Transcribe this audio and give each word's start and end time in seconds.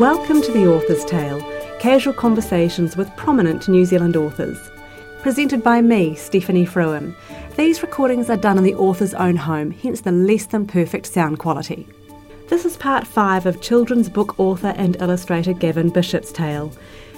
Welcome 0.00 0.40
to 0.40 0.50
The 0.50 0.66
Author's 0.66 1.04
Tale, 1.04 1.42
casual 1.78 2.14
conversations 2.14 2.96
with 2.96 3.14
prominent 3.16 3.68
New 3.68 3.84
Zealand 3.84 4.16
authors. 4.16 4.56
Presented 5.20 5.62
by 5.62 5.82
me, 5.82 6.14
Stephanie 6.14 6.64
Fruin. 6.64 7.14
These 7.58 7.82
recordings 7.82 8.30
are 8.30 8.38
done 8.38 8.56
in 8.56 8.64
the 8.64 8.76
author's 8.76 9.12
own 9.12 9.36
home, 9.36 9.72
hence 9.72 10.00
the 10.00 10.10
less 10.10 10.46
than 10.46 10.66
perfect 10.66 11.04
sound 11.04 11.38
quality. 11.38 11.86
This 12.48 12.64
is 12.64 12.78
part 12.78 13.06
5 13.06 13.44
of 13.44 13.60
children's 13.60 14.08
book 14.08 14.40
author 14.40 14.72
and 14.74 14.96
illustrator 15.02 15.52
Gavin 15.52 15.90
Bishop's 15.90 16.32
tale. 16.32 16.72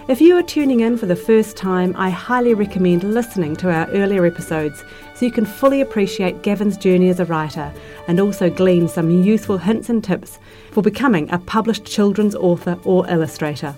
If 0.09 0.21
you 0.21 0.37
are 0.37 0.43
tuning 0.43 0.81
in 0.81 0.97
for 0.97 1.07
the 1.07 1.15
first 1.15 1.57
time, 1.57 1.95
I 1.97 2.11
highly 2.11 2.55
recommend 2.55 3.05
listening 3.05 3.55
to 3.57 3.71
our 3.71 3.87
earlier 3.91 4.27
episodes 4.27 4.83
so 5.15 5.25
you 5.25 5.31
can 5.31 5.47
fully 5.47 5.81
appreciate 5.81 6.43
Gavin's 6.43 6.77
journey 6.77 7.09
as 7.09 7.21
a 7.21 7.25
writer 7.25 7.73
and 8.09 8.19
also 8.19 8.51
glean 8.51 8.89
some 8.89 9.23
useful 9.23 9.59
hints 9.59 9.89
and 9.89 10.03
tips 10.03 10.41
for 10.73 10.83
becoming 10.83 11.31
a 11.31 11.39
published 11.39 11.85
children's 11.85 12.35
author 12.35 12.77
or 12.85 13.09
illustrator. 13.09 13.77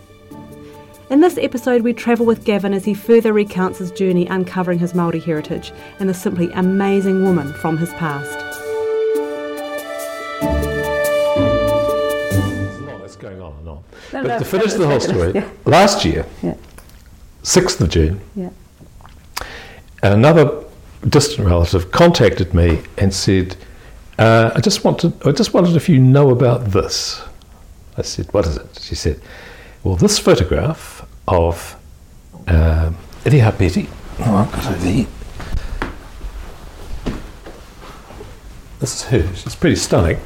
In 1.11 1.21
this 1.21 1.37
episode, 1.37 1.83
we 1.83 1.93
travel 1.93 2.25
with 2.25 2.47
Gavin 2.47 2.73
as 2.73 2.87
he 2.87 2.95
further 2.95 3.35
recounts 3.35 3.79
his 3.79 3.91
journey 3.91 4.27
uncovering 4.27 4.79
his 4.79 4.95
Māori 4.95 5.23
heritage 5.23 5.73
and 6.01 6.09
the 6.09 6.15
simply 6.15 6.51
amazing 6.53 7.23
woman 7.23 7.53
from 7.53 7.77
his 7.77 7.91
past. 7.91 8.54
No, 14.15 14.23
but 14.23 14.29
no, 14.29 14.39
to 14.39 14.45
finish 14.45 14.73
the 14.75 14.87
whole 14.87 15.01
story, 15.01 15.33
yeah. 15.35 15.49
last 15.65 16.05
year, 16.05 16.25
Yeah. 16.41 16.55
6th 17.43 17.81
of 17.81 17.89
June, 17.91 18.21
Yeah. 18.37 18.51
another 20.05 20.51
distant 21.09 21.49
relative 21.49 21.91
contacted 21.91 22.55
me 22.55 22.83
and 22.97 23.13
said, 23.13 23.57
uh, 24.21 24.53
"I 24.55 24.61
just 24.61 24.85
want 24.85 25.01
to, 25.01 25.13
I 25.25 25.33
just 25.33 25.53
wondered 25.53 25.75
if 25.75 25.89
you 25.89 25.99
know 25.99 26.31
about 26.31 26.71
this." 26.71 27.23
I 27.99 28.03
said, 28.03 28.29
"What 28.33 28.47
is 28.47 28.57
it?" 28.57 28.79
She 28.81 28.95
said, 28.95 29.21
"Well, 29.83 29.97
this 29.97 30.19
photograph 30.21 31.05
of 31.27 31.77
um, 32.47 32.97
Irihapeti. 33.25 33.89
Oh, 34.21 34.37
I've 34.37 34.53
got 34.53 34.67
over 34.67 34.87
here. 34.87 35.07
This 38.81 38.95
is 38.97 39.03
her. 39.05 39.35
She's 39.35 39.55
pretty 39.57 39.77
stunning. 39.77 40.19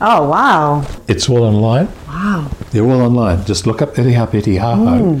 Oh 0.00 0.28
wow! 0.28 0.86
It's 1.08 1.28
all 1.28 1.42
online. 1.42 1.88
Wow. 2.06 2.50
They're 2.70 2.84
all 2.84 3.00
online. 3.00 3.44
Just 3.44 3.66
look 3.66 3.80
up 3.80 3.94
Irihapeti 3.94 4.58
Haho, 4.58 5.20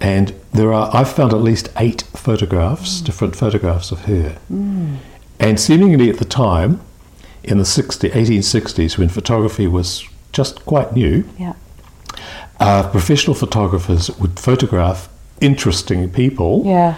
and 0.00 0.34
there 0.52 0.72
are. 0.72 0.90
I've 0.94 1.10
found 1.12 1.32
at 1.32 1.40
least 1.40 1.68
eight 1.76 2.02
photographs, 2.14 2.98
hmm. 2.98 3.06
different 3.06 3.36
photographs 3.36 3.92
of 3.92 4.06
her. 4.06 4.30
Hmm. 4.48 4.96
And 5.38 5.58
seemingly 5.58 6.10
at 6.10 6.18
the 6.18 6.24
time, 6.26 6.80
in 7.42 7.58
the 7.58 7.64
60, 7.64 8.10
1860s, 8.10 8.98
when 8.98 9.08
photography 9.08 9.66
was 9.66 10.04
just 10.32 10.64
quite 10.66 10.92
new, 10.94 11.24
Yeah. 11.38 11.54
uh, 12.60 12.88
professional 12.90 13.34
photographers 13.34 14.10
would 14.18 14.38
photograph 14.38 15.08
interesting 15.40 16.10
people. 16.10 16.62
Yeah. 16.66 16.96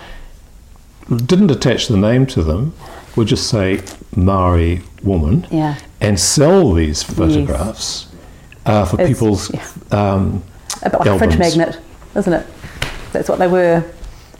Didn't 1.08 1.50
attach 1.50 1.88
the 1.88 1.96
name 1.96 2.26
to 2.26 2.42
them. 2.42 2.74
Would 3.14 3.28
just 3.28 3.48
say 3.48 3.82
Maori 4.16 4.82
woman, 5.02 5.46
Yeah. 5.50 5.76
And 6.02 6.18
sell 6.18 6.72
these 6.74 7.02
photographs 7.02 8.06
uh, 8.66 8.84
for 8.84 8.96
It's- 9.00 9.08
people's 9.08 9.50
yeah. 9.54 9.64
um, 9.92 10.42
A 10.82 10.90
bit 10.90 10.98
like 11.00 11.08
a 11.08 11.18
fridge 11.18 11.38
magnet, 11.38 11.78
isn't 12.16 12.32
it? 12.32 12.46
That's 13.12 13.28
what 13.28 13.38
they 13.38 13.46
were. 13.48 13.84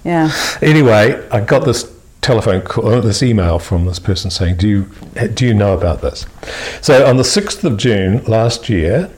Yeah. 0.04 0.32
Anyway, 0.60 1.22
I 1.30 1.40
got 1.40 1.64
this 1.64 1.88
telephone 2.20 2.62
call, 2.62 2.88
uh, 2.88 3.00
this 3.00 3.22
email 3.22 3.58
from 3.60 3.84
this 3.86 3.98
person 4.00 4.30
saying, 4.30 4.56
"Do 4.56 4.68
you 4.68 5.28
do 5.34 5.46
you 5.46 5.54
know 5.54 5.72
about 5.74 6.00
this?" 6.02 6.26
So 6.80 7.06
on 7.06 7.16
the 7.16 7.24
sixth 7.24 7.62
of 7.64 7.76
June 7.76 8.24
last 8.24 8.68
year, 8.68 9.10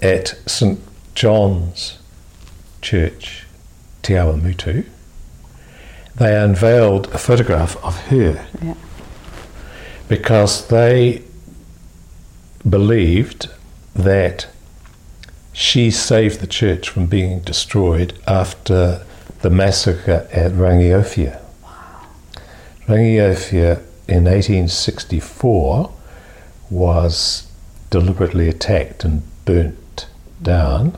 at 0.00 0.34
St 0.46 0.78
John's 1.14 1.98
Church, 2.80 3.46
Te 4.02 4.14
Awamutu, 4.14 4.84
they 6.16 6.34
unveiled 6.36 7.08
a 7.12 7.18
photograph 7.18 7.76
of 7.84 7.96
her 8.06 8.46
Yeah. 8.62 8.74
because 10.08 10.66
they 10.68 11.22
believed 12.68 13.48
that 13.94 14.48
she 15.52 15.90
saved 15.90 16.40
the 16.40 16.46
church 16.46 16.88
from 16.88 17.06
being 17.06 17.40
destroyed 17.40 18.14
after 18.26 19.04
the 19.42 19.50
massacre 19.50 20.28
at 20.32 20.52
Rangiaowhia. 20.52 21.40
Rangiaowhia 22.86 23.78
in 24.08 24.24
1864 24.24 25.92
was 26.70 27.50
deliberately 27.90 28.48
attacked 28.48 29.04
and 29.04 29.22
burnt 29.44 30.06
down 30.42 30.96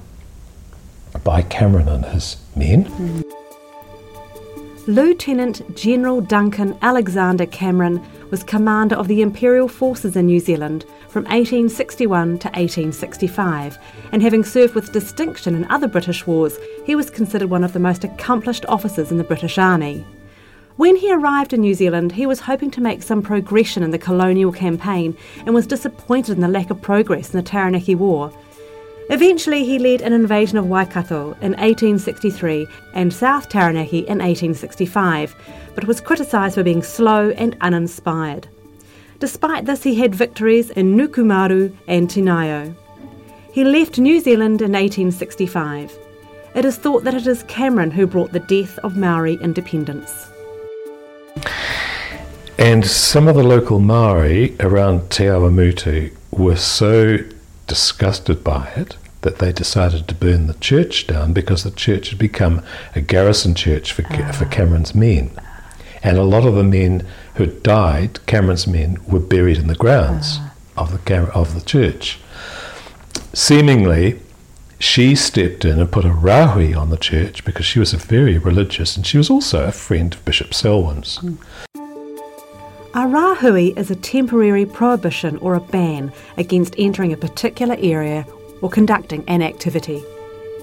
by 1.24 1.42
Cameron 1.42 1.88
and 1.88 2.04
his 2.06 2.36
men. 2.54 2.84
Mm-hmm. 2.84 3.21
Lieutenant 4.88 5.76
General 5.76 6.20
Duncan 6.20 6.76
Alexander 6.82 7.46
Cameron 7.46 8.04
was 8.32 8.42
commander 8.42 8.96
of 8.96 9.06
the 9.06 9.22
Imperial 9.22 9.68
Forces 9.68 10.16
in 10.16 10.26
New 10.26 10.40
Zealand 10.40 10.84
from 11.08 11.22
1861 11.26 12.40
to 12.40 12.48
1865, 12.48 13.78
and 14.10 14.22
having 14.22 14.42
served 14.42 14.74
with 14.74 14.90
distinction 14.90 15.54
in 15.54 15.70
other 15.70 15.86
British 15.86 16.26
wars, 16.26 16.58
he 16.84 16.96
was 16.96 17.10
considered 17.10 17.48
one 17.48 17.62
of 17.62 17.74
the 17.74 17.78
most 17.78 18.02
accomplished 18.02 18.66
officers 18.66 19.12
in 19.12 19.18
the 19.18 19.24
British 19.24 19.56
Army. 19.56 20.04
When 20.76 20.96
he 20.96 21.12
arrived 21.12 21.52
in 21.52 21.60
New 21.60 21.74
Zealand, 21.74 22.10
he 22.10 22.26
was 22.26 22.40
hoping 22.40 22.72
to 22.72 22.80
make 22.80 23.04
some 23.04 23.22
progression 23.22 23.84
in 23.84 23.92
the 23.92 23.98
colonial 23.98 24.50
campaign 24.50 25.16
and 25.46 25.54
was 25.54 25.68
disappointed 25.68 26.32
in 26.32 26.40
the 26.40 26.48
lack 26.48 26.70
of 26.70 26.82
progress 26.82 27.32
in 27.32 27.36
the 27.36 27.48
Taranaki 27.48 27.94
War. 27.94 28.32
Eventually, 29.10 29.64
he 29.64 29.78
led 29.78 30.00
an 30.00 30.12
invasion 30.12 30.58
of 30.58 30.66
Waikato 30.66 31.32
in 31.40 31.52
1863 31.52 32.66
and 32.94 33.12
South 33.12 33.48
Taranaki 33.48 33.98
in 33.98 34.18
1865, 34.18 35.34
but 35.74 35.86
was 35.86 36.00
criticised 36.00 36.54
for 36.54 36.62
being 36.62 36.82
slow 36.82 37.30
and 37.30 37.56
uninspired. 37.60 38.48
Despite 39.18 39.66
this, 39.66 39.82
he 39.82 39.96
had 39.96 40.14
victories 40.14 40.70
in 40.70 40.96
Nukumaru 40.96 41.76
and 41.86 42.08
Te 42.08 42.22
Ngaio. 42.22 42.74
He 43.52 43.64
left 43.64 43.98
New 43.98 44.18
Zealand 44.20 44.62
in 44.62 44.72
1865. 44.72 45.96
It 46.54 46.64
is 46.64 46.76
thought 46.76 47.04
that 47.04 47.14
it 47.14 47.26
is 47.26 47.42
Cameron 47.44 47.90
who 47.90 48.06
brought 48.06 48.32
the 48.32 48.40
death 48.40 48.78
of 48.78 48.96
Maori 48.96 49.34
independence. 49.34 50.28
And 52.58 52.86
some 52.86 53.28
of 53.28 53.36
the 53.36 53.42
local 53.42 53.80
Maori 53.80 54.56
around 54.60 55.10
Te 55.10 55.24
Awamutu 55.24 56.14
were 56.30 56.56
so 56.56 57.18
disgusted 57.66 58.42
by 58.44 58.68
it 58.76 58.96
that 59.22 59.38
they 59.38 59.52
decided 59.52 60.06
to 60.08 60.14
burn 60.14 60.46
the 60.46 60.54
church 60.54 61.06
down 61.06 61.32
because 61.32 61.62
the 61.62 61.70
church 61.70 62.10
had 62.10 62.18
become 62.18 62.62
a 62.94 63.00
garrison 63.00 63.54
church 63.54 63.92
for, 63.92 64.02
Ca- 64.02 64.32
for 64.32 64.44
ah. 64.44 64.48
Cameron's 64.48 64.94
men. 64.94 65.30
And 66.02 66.18
a 66.18 66.24
lot 66.24 66.44
of 66.44 66.54
the 66.54 66.64
men 66.64 67.06
who 67.36 67.44
had 67.44 67.62
died, 67.62 68.24
Cameron's 68.26 68.66
men, 68.66 68.98
were 69.06 69.20
buried 69.20 69.58
in 69.58 69.68
the 69.68 69.76
grounds 69.76 70.38
ah. 70.40 70.54
of, 70.76 71.04
the, 71.04 71.32
of 71.32 71.54
the 71.54 71.60
church. 71.60 72.18
Seemingly, 73.32 74.20
she 74.80 75.14
stepped 75.14 75.64
in 75.64 75.78
and 75.78 75.92
put 75.92 76.04
a 76.04 76.08
rahui 76.08 76.76
on 76.76 76.90
the 76.90 76.96
church 76.96 77.44
because 77.44 77.64
she 77.64 77.78
was 77.78 77.94
a 77.94 77.98
very 77.98 78.36
religious 78.36 78.96
and 78.96 79.06
she 79.06 79.16
was 79.16 79.30
also 79.30 79.64
a 79.64 79.72
friend 79.72 80.12
of 80.14 80.24
Bishop 80.24 80.52
Selwyn's. 80.52 81.18
Hmm. 81.18 81.34
A 82.94 83.06
rahui 83.06 83.74
is 83.78 83.90
a 83.90 83.96
temporary 83.96 84.66
prohibition 84.66 85.38
or 85.38 85.54
a 85.54 85.60
ban 85.60 86.12
against 86.36 86.74
entering 86.76 87.10
a 87.10 87.16
particular 87.16 87.74
area 87.78 88.26
or 88.60 88.68
conducting 88.68 89.24
an 89.28 89.40
activity. 89.40 90.04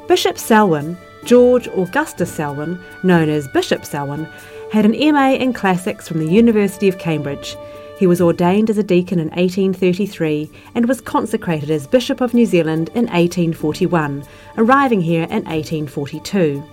Bishop 0.08 0.38
Selwyn, 0.38 0.96
George 1.24 1.68
Augustus 1.70 2.32
Selwyn, 2.32 2.80
known 3.02 3.30
as 3.30 3.48
Bishop 3.48 3.84
Selwyn, 3.84 4.28
had 4.72 4.86
an 4.86 4.92
MA 5.12 5.32
in 5.32 5.54
Classics 5.54 6.08
from 6.08 6.20
the 6.20 6.32
University 6.32 6.88
of 6.88 7.00
Cambridge. 7.00 7.58
He 7.98 8.06
was 8.06 8.22
ordained 8.22 8.70
as 8.70 8.78
a 8.78 8.84
deacon 8.84 9.18
in 9.18 9.30
1833 9.30 10.52
and 10.76 10.88
was 10.88 11.02
consecrated 11.02 11.72
as 11.72 11.88
Bishop 11.88 12.22
of 12.22 12.36
New 12.36 12.46
Zealand 12.46 12.90
in 12.90 13.06
1841, 13.08 14.24
arriving 14.56 15.02
here 15.02 15.24
in 15.24 15.46
1842. 15.46 16.64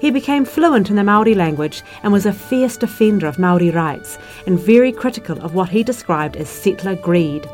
He 0.00 0.10
became 0.10 0.44
fluent 0.44 0.90
in 0.90 0.96
the 0.96 1.04
Maori 1.04 1.34
language 1.34 1.82
and 2.02 2.12
was 2.12 2.26
a 2.26 2.32
fierce 2.32 2.76
defender 2.76 3.26
of 3.26 3.38
Maori 3.38 3.70
rights 3.70 4.18
and 4.46 4.58
very 4.58 4.92
critical 4.92 5.40
of 5.40 5.54
what 5.54 5.70
he 5.70 5.82
described 5.82 6.36
as 6.36 6.48
settler 6.48 6.94
greed. 6.94 7.48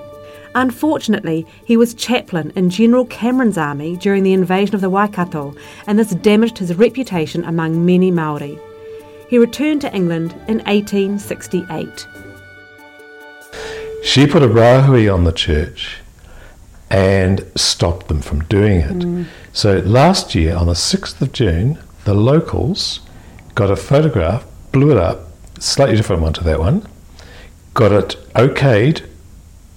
Unfortunately, 0.54 1.46
he 1.64 1.76
was 1.76 1.94
chaplain 1.94 2.52
in 2.54 2.70
General 2.70 3.06
Cameron's 3.06 3.58
army 3.58 3.96
during 3.96 4.22
the 4.22 4.32
invasion 4.32 4.74
of 4.74 4.80
the 4.80 4.90
Waikato, 4.90 5.54
and 5.86 5.98
this 5.98 6.14
damaged 6.14 6.58
his 6.58 6.74
reputation 6.74 7.44
among 7.44 7.84
many 7.84 8.10
Maori. 8.10 8.58
He 9.28 9.38
returned 9.38 9.80
to 9.80 9.94
England 9.94 10.32
in 10.46 10.58
1868. 10.58 12.06
She 14.04 14.26
put 14.26 14.42
a 14.42 14.48
rahui 14.48 15.12
on 15.12 15.24
the 15.24 15.32
church 15.32 15.98
and 16.90 17.44
stopped 17.56 18.06
them 18.06 18.20
from 18.20 18.44
doing 18.44 18.80
it. 18.80 18.98
Mm. 18.98 19.26
So 19.52 19.78
last 19.78 20.34
year, 20.34 20.54
on 20.54 20.66
the 20.66 20.74
6th 20.74 21.20
of 21.20 21.32
June, 21.32 21.78
the 22.04 22.14
locals 22.14 23.00
got 23.54 23.70
a 23.70 23.76
photograph, 23.76 24.44
blew 24.72 24.90
it 24.90 24.96
up, 24.96 25.20
slightly 25.58 25.96
different 25.96 26.22
one 26.22 26.32
to 26.34 26.44
that 26.44 26.58
one, 26.58 26.86
got 27.74 27.92
it 27.92 28.16
okayed 28.34 29.06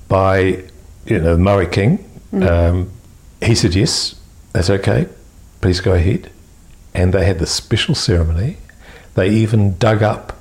by 0.08 0.64
you 1.06 1.20
know 1.20 1.38
Murray 1.38 1.68
King. 1.68 2.04
Um, 2.34 2.92
he 3.42 3.56
said 3.56 3.74
yes, 3.76 4.16
That's 4.54 4.70
okay. 4.70 5.08
Please 5.62 5.80
go 5.80 5.94
ahead. 5.94 6.30
And 6.94 7.14
they 7.14 7.26
had 7.26 7.40
the 7.40 7.46
special 7.48 7.96
ceremony. 7.96 8.58
They 9.16 9.30
even 9.30 9.78
dug 9.78 10.04
up 10.04 10.34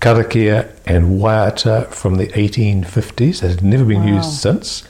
karakia 0.00 0.70
and 0.84 1.20
waiata 1.20 1.88
from 1.92 2.16
the 2.16 2.26
1850s 2.28 3.40
that 3.40 3.48
had 3.50 3.62
never 3.62 3.84
been 3.84 4.00
Wow. 4.04 4.16
used 4.16 4.32
since 4.32 4.82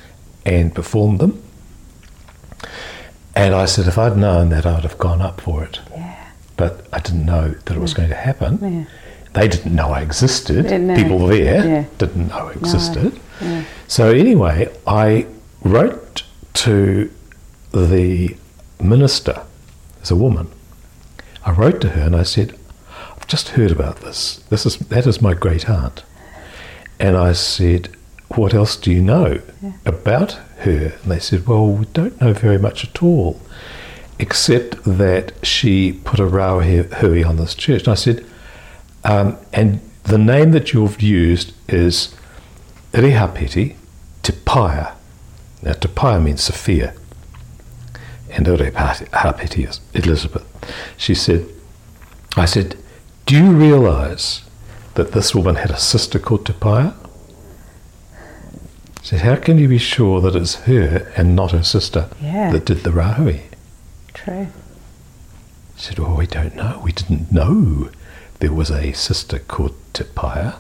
and 0.47 0.75
performed 0.75 1.19
them. 1.21 1.43
And 3.34 3.55
I 3.55 3.64
said, 3.64 3.87
if 3.87 3.99
I'd 3.99 4.17
known 4.17 4.50
that, 4.50 4.67
I'd 4.67 4.82
have 4.82 4.99
gone 4.99 5.23
up 5.23 5.40
for 5.40 5.64
it. 5.64 5.81
Yeah. 5.90 6.29
But 6.56 6.87
I 6.93 6.99
didn't 7.00 7.25
know 7.25 7.50
that 7.50 7.76
it 7.76 7.81
was 7.81 7.94
going 7.94 8.11
to 8.11 8.14
happen. 8.14 8.58
Yeah. 8.61 8.84
They 9.32 9.49
didn't 9.49 9.75
know 9.75 9.88
I 9.88 10.02
existed. 10.02 10.67
No. 10.81 10.94
People 10.94 11.26
there 11.26 11.88
didn't 11.96 12.29
know 12.29 12.49
I 12.49 12.52
existed. 12.52 13.19
Yeah. 13.40 13.64
So 13.88 14.11
anyway, 14.11 14.70
I 14.87 15.26
wrote 15.62 16.25
to 16.55 17.11
the 17.73 18.37
minister, 18.81 19.43
as 20.02 20.11
a 20.11 20.17
woman. 20.17 20.50
I 21.46 21.52
wrote 21.52 21.81
to 21.81 21.88
her 21.90 22.02
and 22.02 22.14
I 22.14 22.25
said, 22.25 22.58
"I've 23.17 23.26
just 23.26 23.50
heard 23.50 23.70
about 23.70 24.00
this. 24.02 24.44
This 24.50 24.67
is 24.67 24.76
that 24.76 25.06
is 25.06 25.23
my 25.23 25.32
great 25.32 25.69
aunt." 25.69 26.05
And 27.00 27.17
I 27.17 27.32
said, 27.32 27.88
"What 28.34 28.55
else 28.55 28.76
do 28.76 28.90
you 28.90 29.02
know 29.02 29.40
about 29.84 30.38
her?" 30.58 30.94
And 31.02 31.12
they 31.12 31.19
said, 31.19 31.46
"Well, 31.46 31.69
we 31.69 31.87
don't 31.87 32.20
know 32.20 32.32
very 32.32 32.58
much 32.58 32.84
at 32.84 33.02
all, 33.02 33.40
except 34.19 34.82
that 34.84 35.32
she 35.43 35.93
put 35.93 36.20
a 36.20 36.26
rauhi 36.26 36.93
hui 36.94 37.23
on 37.25 37.37
this 37.37 37.55
church." 37.55 37.82
And 37.82 37.93
I 37.93 37.94
said, 37.94 38.25
um, 39.05 39.37
"And 39.52 39.81
the 40.05 40.19
name 40.19 40.52
that 40.52 40.73
you've 40.73 41.00
used 41.00 41.52
is 41.69 42.14
Rehapeti 42.93 43.76
Te 44.23 44.32
Paea. 44.32 44.94
Now, 45.62 45.73
Te 45.73 45.88
Paea 45.88 46.23
means 46.23 46.43
Sophia, 46.43 46.94
and 48.31 48.46
Rehapeti 48.46 49.69
is 49.69 49.81
Elizabeth. 49.94 50.44
She 50.96 51.14
said, 51.14 51.46
I 52.37 52.44
said, 52.44 52.76
Do 53.26 53.37
you 53.37 53.50
realize 53.52 54.43
that 54.94 55.12
this 55.12 55.35
woman 55.35 55.56
had 55.56 55.70
a 55.70 55.78
sister 55.78 56.19
called 56.19 56.46
Te 56.46 56.52
Paea? 56.52 56.94
She 59.02 59.08
said, 59.10 59.20
How 59.20 59.37
can 59.37 59.58
you 59.58 59.69
be 59.69 59.78
sure 59.78 60.20
that 60.20 60.37
it's 60.37 60.54
her 60.62 61.10
and 61.16 61.34
not 61.37 61.50
her 61.52 61.62
sister 61.62 62.08
Yeah. 62.20 62.52
that 62.52 62.64
did 62.64 62.84
the 62.84 62.90
Rahui? 62.90 63.43
True. 64.14 64.46
She 65.76 65.82
said, 65.88 65.99
Well, 65.99 66.16
we 66.16 66.26
don't 66.26 66.54
know. 66.54 66.81
We 66.84 66.93
didn't 66.93 67.32
know 67.32 67.90
there 68.38 68.52
was 68.52 68.70
a 68.70 68.93
sister 68.93 69.38
called 69.40 69.75
Te 69.93 70.04
Paea. 70.04 70.54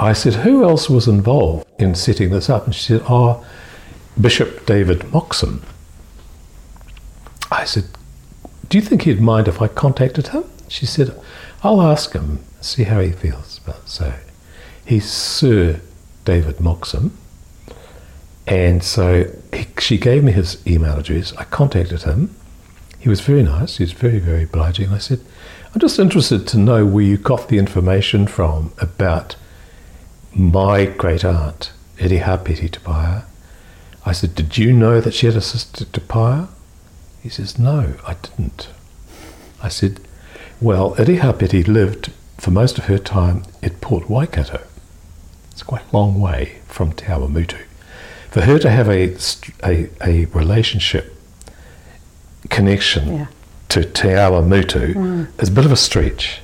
I 0.00 0.12
said, 0.12 0.34
Who 0.34 0.64
else 0.64 0.90
was 0.90 1.06
involved 1.06 1.66
in 1.78 1.94
setting 1.94 2.30
this 2.30 2.50
up? 2.50 2.64
And 2.66 2.74
she 2.74 2.82
said, 2.82 3.02
Oh, 3.08 3.44
Bishop 4.20 4.66
David 4.66 5.00
Moxham. 5.12 5.62
I 7.50 7.64
said, 7.64 7.84
Do 8.68 8.76
you 8.78 8.82
think 8.82 9.02
he'd 9.02 9.20
mind 9.20 9.46
if 9.46 9.62
I 9.62 9.68
contacted 9.68 10.28
him? 10.28 10.44
She 10.68 10.86
said, 10.86 11.14
I'll 11.62 11.80
ask 11.80 12.12
him, 12.12 12.40
see 12.60 12.84
how 12.84 13.00
he 13.00 13.12
feels 13.12 13.58
about 13.64 13.76
it. 13.84 13.88
So 13.88 14.14
he's 14.84 15.08
Sir 15.10 15.80
David 16.24 16.56
Moxham. 16.60 17.12
And 18.46 18.82
so 18.82 19.30
he, 19.52 19.66
she 19.78 19.98
gave 19.98 20.22
me 20.22 20.32
his 20.32 20.64
email 20.66 20.98
address. 20.98 21.34
I 21.36 21.44
contacted 21.44 22.02
him. 22.02 22.34
He 22.98 23.08
was 23.08 23.20
very 23.20 23.42
nice. 23.42 23.76
He 23.78 23.84
was 23.84 23.92
very, 23.92 24.18
very 24.18 24.44
obliging. 24.44 24.90
I 24.90 24.98
said, 24.98 25.20
I'm 25.74 25.80
just 25.80 25.98
interested 25.98 26.46
to 26.48 26.58
know 26.58 26.86
where 26.86 27.04
you 27.04 27.16
got 27.16 27.48
the 27.48 27.58
information 27.58 28.26
from 28.26 28.72
about 28.78 29.36
my 30.34 30.84
great 30.84 31.24
aunt, 31.24 31.72
Irihapeti 31.98 32.70
Te 32.70 32.80
Paea. 32.80 33.24
I 34.06 34.12
said, 34.12 34.34
Did 34.34 34.58
you 34.58 34.72
know 34.72 35.00
that 35.00 35.14
she 35.14 35.26
had 35.26 35.36
a 35.36 35.40
sister 35.40 35.84
Te 35.84 36.00
Paea? 36.00 36.48
He 37.22 37.28
says, 37.28 37.58
No, 37.58 37.94
I 38.06 38.14
didn't. 38.14 38.68
I 39.62 39.68
said, 39.68 40.00
Well, 40.60 40.94
Irihapeti 40.96 41.66
lived 41.66 42.12
for 42.38 42.50
most 42.50 42.78
of 42.78 42.84
her 42.84 42.98
time 42.98 43.44
at 43.62 43.80
Port 43.80 44.10
Waikato. 44.10 44.62
It's 45.54 45.62
quite 45.62 45.82
a 45.92 45.96
long 45.96 46.20
way 46.20 46.58
from 46.66 46.90
Te 46.92 47.04
Awamutu. 47.04 47.62
For 48.32 48.40
her 48.40 48.58
to 48.58 48.68
have 48.68 48.88
a, 48.88 49.16
a, 49.62 49.88
a 50.04 50.24
relationship 50.26 51.16
connection 52.50 53.14
Yeah. 53.18 53.26
to 53.68 53.84
Te 53.84 54.08
Awamutu 54.08 54.94
mm. 54.94 55.40
is 55.40 55.50
a 55.50 55.52
bit 55.52 55.64
of 55.64 55.70
a 55.70 55.76
stretch. 55.76 56.40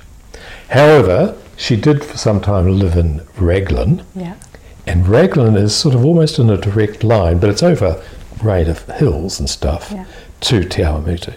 However, 0.69 1.35
she 1.57 1.75
did 1.75 2.05
for 2.05 2.17
some 2.17 2.39
time 2.39 2.69
live 2.69 2.95
in 2.95 3.19
Raglan, 3.37 4.05
Yeah. 4.15 4.35
and 4.87 5.05
Raglan 5.05 5.57
is 5.57 5.75
sort 5.75 5.93
of 5.93 6.05
almost 6.05 6.39
in 6.39 6.49
a 6.49 6.55
direct 6.55 7.03
line, 7.03 7.37
but 7.39 7.49
it's 7.49 7.61
over 7.61 8.01
a 8.39 8.43
range 8.43 8.69
of 8.69 8.85
hills 8.91 9.41
and 9.41 9.49
stuff 9.49 9.91
Yeah. 9.93 10.05
to 10.39 10.63
Te 10.63 10.83
Awamutu. 10.83 11.33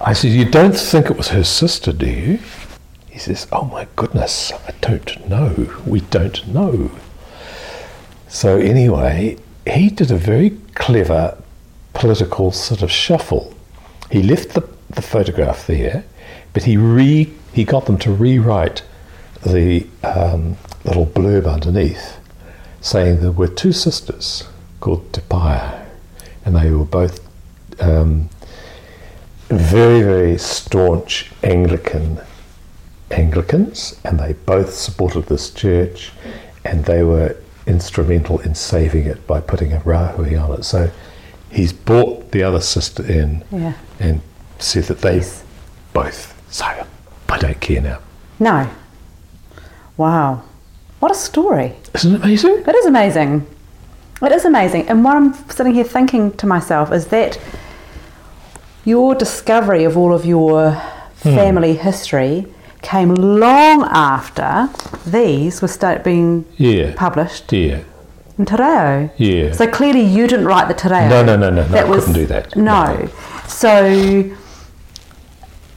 I 0.00 0.12
said, 0.12 0.30
You 0.30 0.44
don't 0.44 0.76
think 0.78 1.06
it 1.10 1.16
was 1.16 1.30
her 1.30 1.42
sister, 1.42 1.92
do 1.92 2.06
you? 2.08 2.38
He 3.18 3.22
says, 3.34 3.48
Oh 3.50 3.64
my 3.64 3.88
goodness, 3.96 4.52
I 4.52 4.70
don't 4.80 5.28
know. 5.28 5.74
We 5.84 6.02
don't 6.02 6.46
know. 6.46 6.92
So, 8.28 8.58
anyway, 8.58 9.38
he 9.66 9.90
did 9.90 10.12
a 10.12 10.16
very 10.16 10.50
clever 10.76 11.36
political 11.94 12.52
sort 12.52 12.80
of 12.80 12.92
shuffle. 12.92 13.52
He 14.12 14.22
left 14.22 14.50
the, 14.50 14.68
the 14.88 15.02
photograph 15.02 15.66
there, 15.66 16.04
but 16.52 16.62
he 16.62 16.76
re 16.76 17.32
he 17.52 17.64
got 17.64 17.86
them 17.86 17.98
to 17.98 18.12
rewrite 18.12 18.84
the 19.44 19.84
um, 20.04 20.56
little 20.84 21.06
blurb 21.06 21.52
underneath, 21.52 22.18
saying 22.80 23.18
there 23.18 23.32
were 23.32 23.48
two 23.48 23.72
sisters 23.72 24.44
called 24.78 25.12
Te 25.12 25.22
Paea, 25.22 25.86
and 26.44 26.54
they 26.54 26.70
were 26.70 26.84
both 26.84 27.18
um, 27.80 28.28
very 29.48 30.02
very 30.02 30.38
staunch 30.38 31.32
Anglican 31.42 32.20
Anglicans, 33.10 33.98
and 34.04 34.18
they 34.20 34.32
both 34.32 34.74
supported 34.74 35.26
this 35.26 35.50
church, 35.50 36.12
and 36.64 36.84
they 36.84 37.02
were 37.02 37.36
instrumental 37.66 38.38
in 38.40 38.54
saving 38.54 39.04
it 39.06 39.26
by 39.26 39.40
putting 39.40 39.72
a 39.72 39.80
rahui 39.80 40.40
on 40.42 40.58
it. 40.58 40.64
So 40.64 40.90
he's 41.50 41.72
brought 41.72 42.32
the 42.32 42.42
other 42.42 42.60
sister 42.60 43.02
in 43.04 43.44
Yeah. 43.50 43.72
and 44.00 44.20
said 44.58 44.84
that 44.84 45.00
they 45.00 45.16
Yes. 45.16 45.42
both. 45.92 46.34
So 46.50 46.64
I 47.28 47.38
don't 47.38 47.60
care 47.60 47.80
now. 47.80 47.98
No. 48.38 48.66
Wow. 49.96 50.42
What 51.00 51.10
a 51.10 51.14
story. 51.14 51.74
Isn't 51.94 52.14
it 52.14 52.22
amazing? 52.22 52.64
It 52.66 52.74
is 52.74 52.86
amazing. 52.86 53.46
It 54.22 54.32
is 54.32 54.44
amazing. 54.44 54.88
And 54.88 55.04
what 55.04 55.16
I'm 55.16 55.34
sitting 55.48 55.74
here 55.74 55.84
thinking 55.84 56.32
to 56.38 56.46
myself 56.46 56.92
is 56.92 57.06
that 57.06 57.38
your 58.84 59.14
discovery 59.14 59.84
of 59.84 59.96
all 59.96 60.12
of 60.14 60.24
your 60.24 60.70
Hmm. 61.22 61.34
family 61.34 61.74
history 61.74 62.46
came 62.82 63.14
long 63.14 63.84
after 63.90 64.68
these 65.06 65.60
were 65.60 65.68
start 65.68 66.04
being 66.04 66.44
Yeah. 66.56 66.92
published 66.96 67.52
Yeah. 67.52 67.78
in 68.38 68.44
Te 68.46 68.56
Reo. 68.56 69.10
Yeah. 69.16 69.52
So 69.52 69.66
clearly 69.66 70.02
you 70.02 70.26
didn't 70.26 70.46
write 70.46 70.68
the 70.68 70.74
Te 70.74 70.88
Reo. 70.88 71.08
No, 71.08 71.24
no, 71.24 71.36
no, 71.36 71.50
no, 71.50 71.66
no, 71.66 71.76
I 71.78 71.82
couldn't 71.82 72.12
do 72.14 72.26
that. 72.26 72.54
No. 72.56 72.84
No. 72.94 73.08
So, 73.46 74.24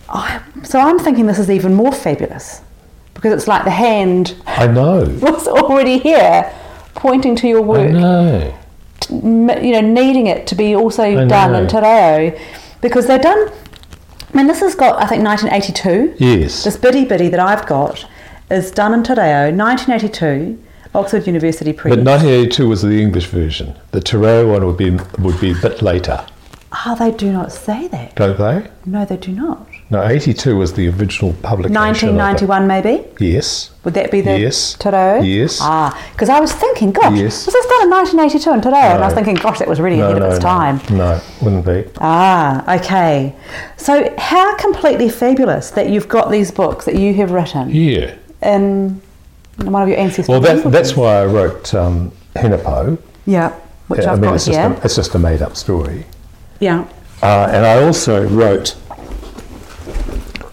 I, 0.10 0.42
so 0.64 0.80
I'm 0.80 1.00
thinking 1.00 1.26
this 1.26 1.40
is 1.40 1.50
even 1.50 1.74
more 1.74 1.92
fabulous 1.92 2.62
because 3.14 3.34
it's 3.34 3.48
like 3.48 3.64
the 3.64 3.72
hand 3.72 4.36
I 4.46 4.68
know. 4.68 5.04
was 5.22 5.48
already 5.48 6.00
here, 6.00 6.52
pointing 6.96 7.36
to 7.38 7.48
your 7.48 7.62
work. 7.62 7.90
I 7.90 7.92
know. 7.92 8.58
m- 9.10 9.64
you 9.64 9.72
know, 9.74 9.82
needing 9.82 10.28
it 10.28 10.48
to 10.48 10.56
be 10.56 10.76
also 10.76 11.28
done 11.28 11.56
in 11.56 11.68
Te 11.68 11.78
Reo 11.80 12.38
because 12.82 13.08
they're 13.08 13.20
done. 13.20 13.52
I 14.34 14.38
mean, 14.38 14.48
this 14.48 14.62
has 14.62 14.76
got, 14.76 15.02
I 15.02 15.08
think, 15.08 15.24
1982. 15.24 16.16
Yes. 16.24 16.64
This 16.64 16.78
Bidibidi 16.78 17.30
that 17.32 17.40
I've 17.40 17.66
got 17.66 18.06
is 18.50 18.72
done 18.72 18.94
in 18.94 19.04
Te 19.04 19.14
Reo, 19.14 19.52
1982, 19.52 20.62
Oxford 20.96 21.28
University 21.28 21.74
Press. 21.74 21.96
But 21.96 22.06
1982 22.06 22.68
was 22.68 22.82
the 22.82 23.02
English 23.02 23.26
version. 23.28 23.78
The 23.92 24.02
Te 24.02 24.18
Reo 24.18 24.52
one 24.52 24.66
would 24.66 24.78
be 24.78 24.92
would 25.20 25.40
be 25.42 25.52
a 25.52 25.56
bit 25.56 25.82
later, 25.82 26.26
oh, 26.86 26.96
they 26.98 27.12
do 27.12 27.32
not 27.32 27.52
say 27.52 27.88
that. 27.90 28.16
don't 28.16 28.38
they? 28.38 28.70
No, 28.86 29.06
they 29.06 29.18
do 29.18 29.32
not. 29.32 29.68
No, 29.92 30.02
82 30.08 30.56
was 30.56 30.72
the 30.72 30.88
original 30.88 31.34
publication. 31.44 31.76
of 31.76 31.84
it. 32.02 32.16
1991, 32.16 32.66
maybe? 32.66 33.04
Yes. 33.20 33.72
Would 33.84 33.94
that 33.96 34.10
be 34.10 34.22
the 34.22 34.40
Yes. 34.40 34.76
Te 34.76 34.90
Reo? 34.90 35.20
Yes. 35.22 35.60
Ah, 35.62 35.92
because 36.14 36.30
I 36.30 36.40
was 36.40 36.54
thinking, 36.54 36.94
gosh, 36.94 37.14
Yes. 37.18 37.46
was 37.46 37.54
this 37.54 37.66
done 37.66 37.84
in 37.84 37.90
1982 37.90 38.54
in 38.54 38.62
Te 38.62 38.70
Reo? 38.70 38.78
And 38.78 39.04
I 39.04 39.06
was 39.06 39.14
thinking, 39.14 39.36
gosh, 39.36 39.60
that 39.60 39.68
was 39.68 39.82
really 39.82 39.98
No, 39.98 40.06
ahead 40.12 40.20
no, 40.20 40.28
of 40.28 40.34
its 40.34 40.42
no. 40.42 40.50
time. 40.50 40.80
No, 40.92 41.20
wouldn't 41.42 41.66
be. 41.66 41.84
Ah, 42.00 42.76
okay. 42.78 43.36
So, 43.76 44.14
how 44.18 44.56
completely 44.56 45.10
fabulous 45.10 45.72
that 45.72 45.90
you've 45.90 46.08
got 46.08 46.32
these 46.32 46.52
books 46.52 46.86
that 46.86 46.96
you 46.96 47.14
have 47.16 47.32
written 47.32 47.70
Yeah. 47.70 48.12
in 48.42 49.02
one 49.58 49.82
of 49.82 49.90
your 49.90 49.98
ancestors. 50.00 50.30
Well, 50.30 50.40
that, 50.40 50.72
that's 50.72 50.96
why 50.96 51.18
I 51.22 51.26
wrote 51.26 51.74
um, 51.76 52.14
Hinepau. 52.38 52.98
yeah, 53.26 53.52
which 53.90 54.06
I 54.06 54.14
I've 54.14 54.20
mean, 54.22 54.30
got 54.30 54.36
it's 54.36 54.46
just, 54.46 54.58
here. 54.58 54.70
a, 54.72 54.86
it's 54.86 54.96
just 54.96 55.14
a 55.16 55.20
made 55.20 55.42
up 55.42 55.58
story. 55.58 56.06
yeah, 56.62 56.86
Uh, 57.22 57.50
and 57.52 57.66
I 57.66 57.84
also 57.84 58.26
wrote 58.30 58.76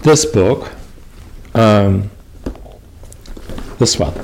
this 0.08 0.24
book, 0.24 0.70
um, 1.54 2.10
this 3.78 3.98
one, 3.98 4.14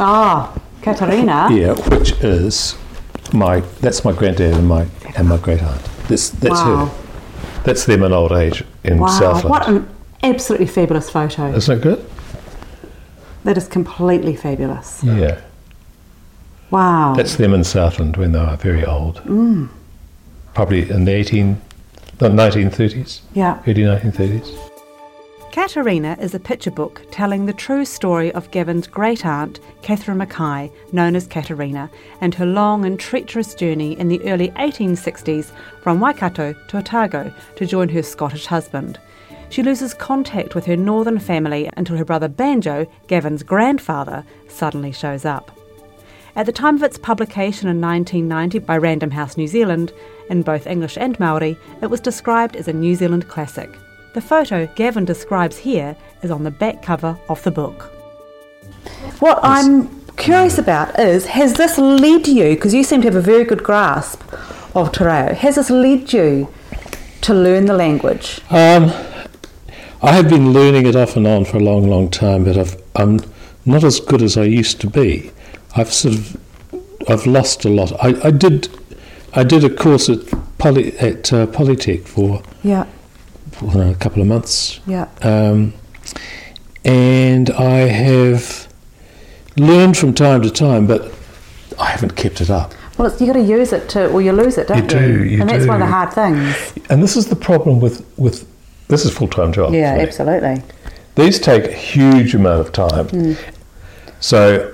ah, 0.00 0.50
Katarina. 0.80 1.48
yeah, 1.52 1.74
which 1.90 2.12
is 2.22 2.74
my 3.34 3.60
that's 3.82 4.02
my 4.02 4.12
granddad 4.12 4.54
and 4.54 4.66
my 4.66 4.86
and 5.16 5.28
my 5.28 5.36
great 5.36 5.62
aunt. 5.62 5.82
That's 6.08 6.30
that's 6.30 6.54
Wow. 6.54 6.86
her. 6.86 6.92
That's 7.64 7.84
them 7.84 8.02
in 8.02 8.12
old 8.14 8.32
age 8.32 8.64
in 8.82 8.98
Wow, 8.98 9.08
Southland. 9.08 9.50
what 9.50 9.68
an 9.68 9.86
absolutely 10.22 10.66
fabulous 10.68 11.10
photo. 11.10 11.52
Isn't 11.52 11.78
it 11.78 11.82
good? 11.82 12.02
That 13.44 13.58
is 13.58 13.68
completely 13.68 14.34
fabulous. 14.36 15.04
Yeah. 15.04 15.38
Wow. 16.70 17.12
That's 17.14 17.36
them 17.36 17.52
in 17.52 17.62
Southland 17.64 18.16
when 18.16 18.32
they 18.32 18.38
were 18.38 18.56
very 18.56 18.86
old. 18.86 19.16
Mm. 19.26 19.68
Probably 20.54 20.88
in 20.90 21.04
the 21.04 21.12
18, 21.12 21.60
the 22.22 22.28
1930s, 22.28 23.20
yeah. 23.34 23.60
early 23.66 23.82
1930s. 23.82 24.70
Katarina 25.52 26.16
is 26.18 26.34
a 26.34 26.40
picture 26.40 26.70
book 26.70 27.02
telling 27.10 27.44
the 27.44 27.52
true 27.52 27.84
story 27.84 28.32
of 28.32 28.50
Gavin's 28.52 28.86
great 28.86 29.26
aunt, 29.26 29.60
Catherine 29.82 30.16
Mackay, 30.16 30.72
known 30.92 31.14
as 31.14 31.26
Katarina, 31.26 31.90
and 32.22 32.34
her 32.34 32.46
long 32.46 32.86
and 32.86 32.98
treacherous 32.98 33.54
journey 33.54 33.92
in 33.98 34.08
the 34.08 34.22
early 34.22 34.48
1860s 34.52 35.52
from 35.82 36.00
Waikato 36.00 36.54
to 36.68 36.78
Otago 36.78 37.34
to 37.56 37.66
join 37.66 37.90
her 37.90 38.02
Scottish 38.02 38.46
husband. 38.46 38.98
She 39.50 39.62
loses 39.62 39.92
contact 39.92 40.54
with 40.54 40.64
her 40.64 40.76
northern 40.76 41.18
family 41.18 41.68
until 41.76 41.98
her 41.98 42.04
brother 42.06 42.28
Banjo, 42.28 42.86
Gavin's 43.06 43.42
grandfather, 43.42 44.24
suddenly 44.48 44.92
shows 44.92 45.26
up. 45.26 45.50
At 46.34 46.46
the 46.46 46.52
time 46.52 46.76
of 46.76 46.82
its 46.82 46.96
publication 46.96 47.68
in 47.68 47.78
1990 47.78 48.60
by 48.60 48.78
Random 48.78 49.10
House 49.10 49.36
New 49.36 49.46
Zealand, 49.46 49.92
in 50.28 50.42
both 50.42 50.66
English 50.66 50.96
and 50.96 51.18
Maori, 51.18 51.58
it 51.80 51.86
was 51.86 52.00
described 52.00 52.56
as 52.56 52.68
a 52.68 52.72
New 52.72 52.94
Zealand 52.94 53.28
classic. 53.28 53.70
The 54.14 54.20
photo 54.20 54.66
Gavin 54.74 55.04
describes 55.04 55.56
here 55.56 55.96
is 56.22 56.30
on 56.30 56.44
the 56.44 56.50
back 56.50 56.82
cover 56.82 57.18
of 57.28 57.42
the 57.42 57.50
book. 57.50 57.90
What 59.20 59.38
I'm 59.42 60.00
curious 60.16 60.58
about 60.58 60.98
is 60.98 61.26
has 61.26 61.54
this 61.54 61.78
led 61.78 62.28
you, 62.28 62.54
because 62.54 62.74
you 62.74 62.84
seem 62.84 63.00
to 63.02 63.08
have 63.08 63.16
a 63.16 63.20
very 63.20 63.44
good 63.44 63.62
grasp 63.62 64.22
of 64.74 64.92
Te 64.92 65.04
Reo, 65.04 65.34
has 65.34 65.54
this 65.54 65.70
led 65.70 66.12
you 66.12 66.48
to 67.22 67.34
learn 67.34 67.66
the 67.66 67.74
language? 67.74 68.40
Um, 68.50 68.92
I 70.02 70.12
have 70.12 70.28
been 70.28 70.52
learning 70.52 70.86
it 70.86 70.96
off 70.96 71.16
and 71.16 71.26
on 71.26 71.44
for 71.44 71.58
a 71.58 71.60
long, 71.60 71.88
long 71.88 72.10
time, 72.10 72.44
but 72.44 72.58
I've, 72.58 72.76
I'm 72.96 73.20
not 73.64 73.84
as 73.84 74.00
good 74.00 74.20
as 74.20 74.36
I 74.36 74.44
used 74.44 74.80
to 74.80 74.88
be. 74.88 75.30
I've 75.76 75.92
sort 75.92 76.14
of, 76.14 76.36
I've 77.08 77.26
lost 77.26 77.64
a 77.64 77.68
lot. 77.68 77.92
I, 78.04 78.28
I 78.28 78.30
did, 78.32 78.68
I 79.34 79.44
did 79.44 79.64
a 79.64 79.70
course 79.70 80.08
at 80.08 80.18
Poly, 80.58 80.96
at 80.98 81.32
uh, 81.32 81.46
Polytech 81.46 82.06
for, 82.06 82.42
Yeah, 82.62 82.86
for 83.52 83.82
a 83.82 83.94
couple 83.94 84.22
of 84.22 84.28
months, 84.28 84.80
yeah, 84.86 85.08
um, 85.22 85.74
and 86.84 87.50
I 87.50 87.88
have 87.88 88.68
learned 89.56 89.96
from 89.96 90.14
time 90.14 90.42
to 90.42 90.50
time, 90.50 90.86
but 90.86 91.12
I 91.78 91.86
haven't 91.86 92.16
kept 92.16 92.40
it 92.40 92.50
up. 92.50 92.74
Well, 92.98 93.10
it's, 93.10 93.20
you 93.20 93.26
got 93.26 93.34
to 93.34 93.42
use 93.42 93.72
it 93.72 93.88
to, 93.90 94.10
or 94.10 94.20
you 94.20 94.32
lose 94.32 94.58
it, 94.58 94.68
don't 94.68 94.82
you? 94.82 94.88
do, 94.88 95.24
you 95.24 95.40
and 95.40 95.48
that's 95.48 95.66
one 95.66 95.80
of 95.80 95.88
the 95.88 95.92
hard 95.92 96.12
things. 96.12 96.74
And 96.90 97.02
this 97.02 97.16
is 97.16 97.26
the 97.26 97.36
problem 97.36 97.80
with 97.80 98.06
with 98.18 98.46
this 98.88 99.04
is 99.04 99.16
full 99.16 99.28
time 99.28 99.52
job. 99.52 99.72
Yeah, 99.72 99.96
absolutely. 99.98 100.62
These 101.14 101.40
take 101.40 101.64
a 101.64 101.72
huge 101.72 102.34
amount 102.34 102.60
of 102.60 102.72
time. 102.72 103.08
Hmm. 103.08 103.32
So 104.20 104.71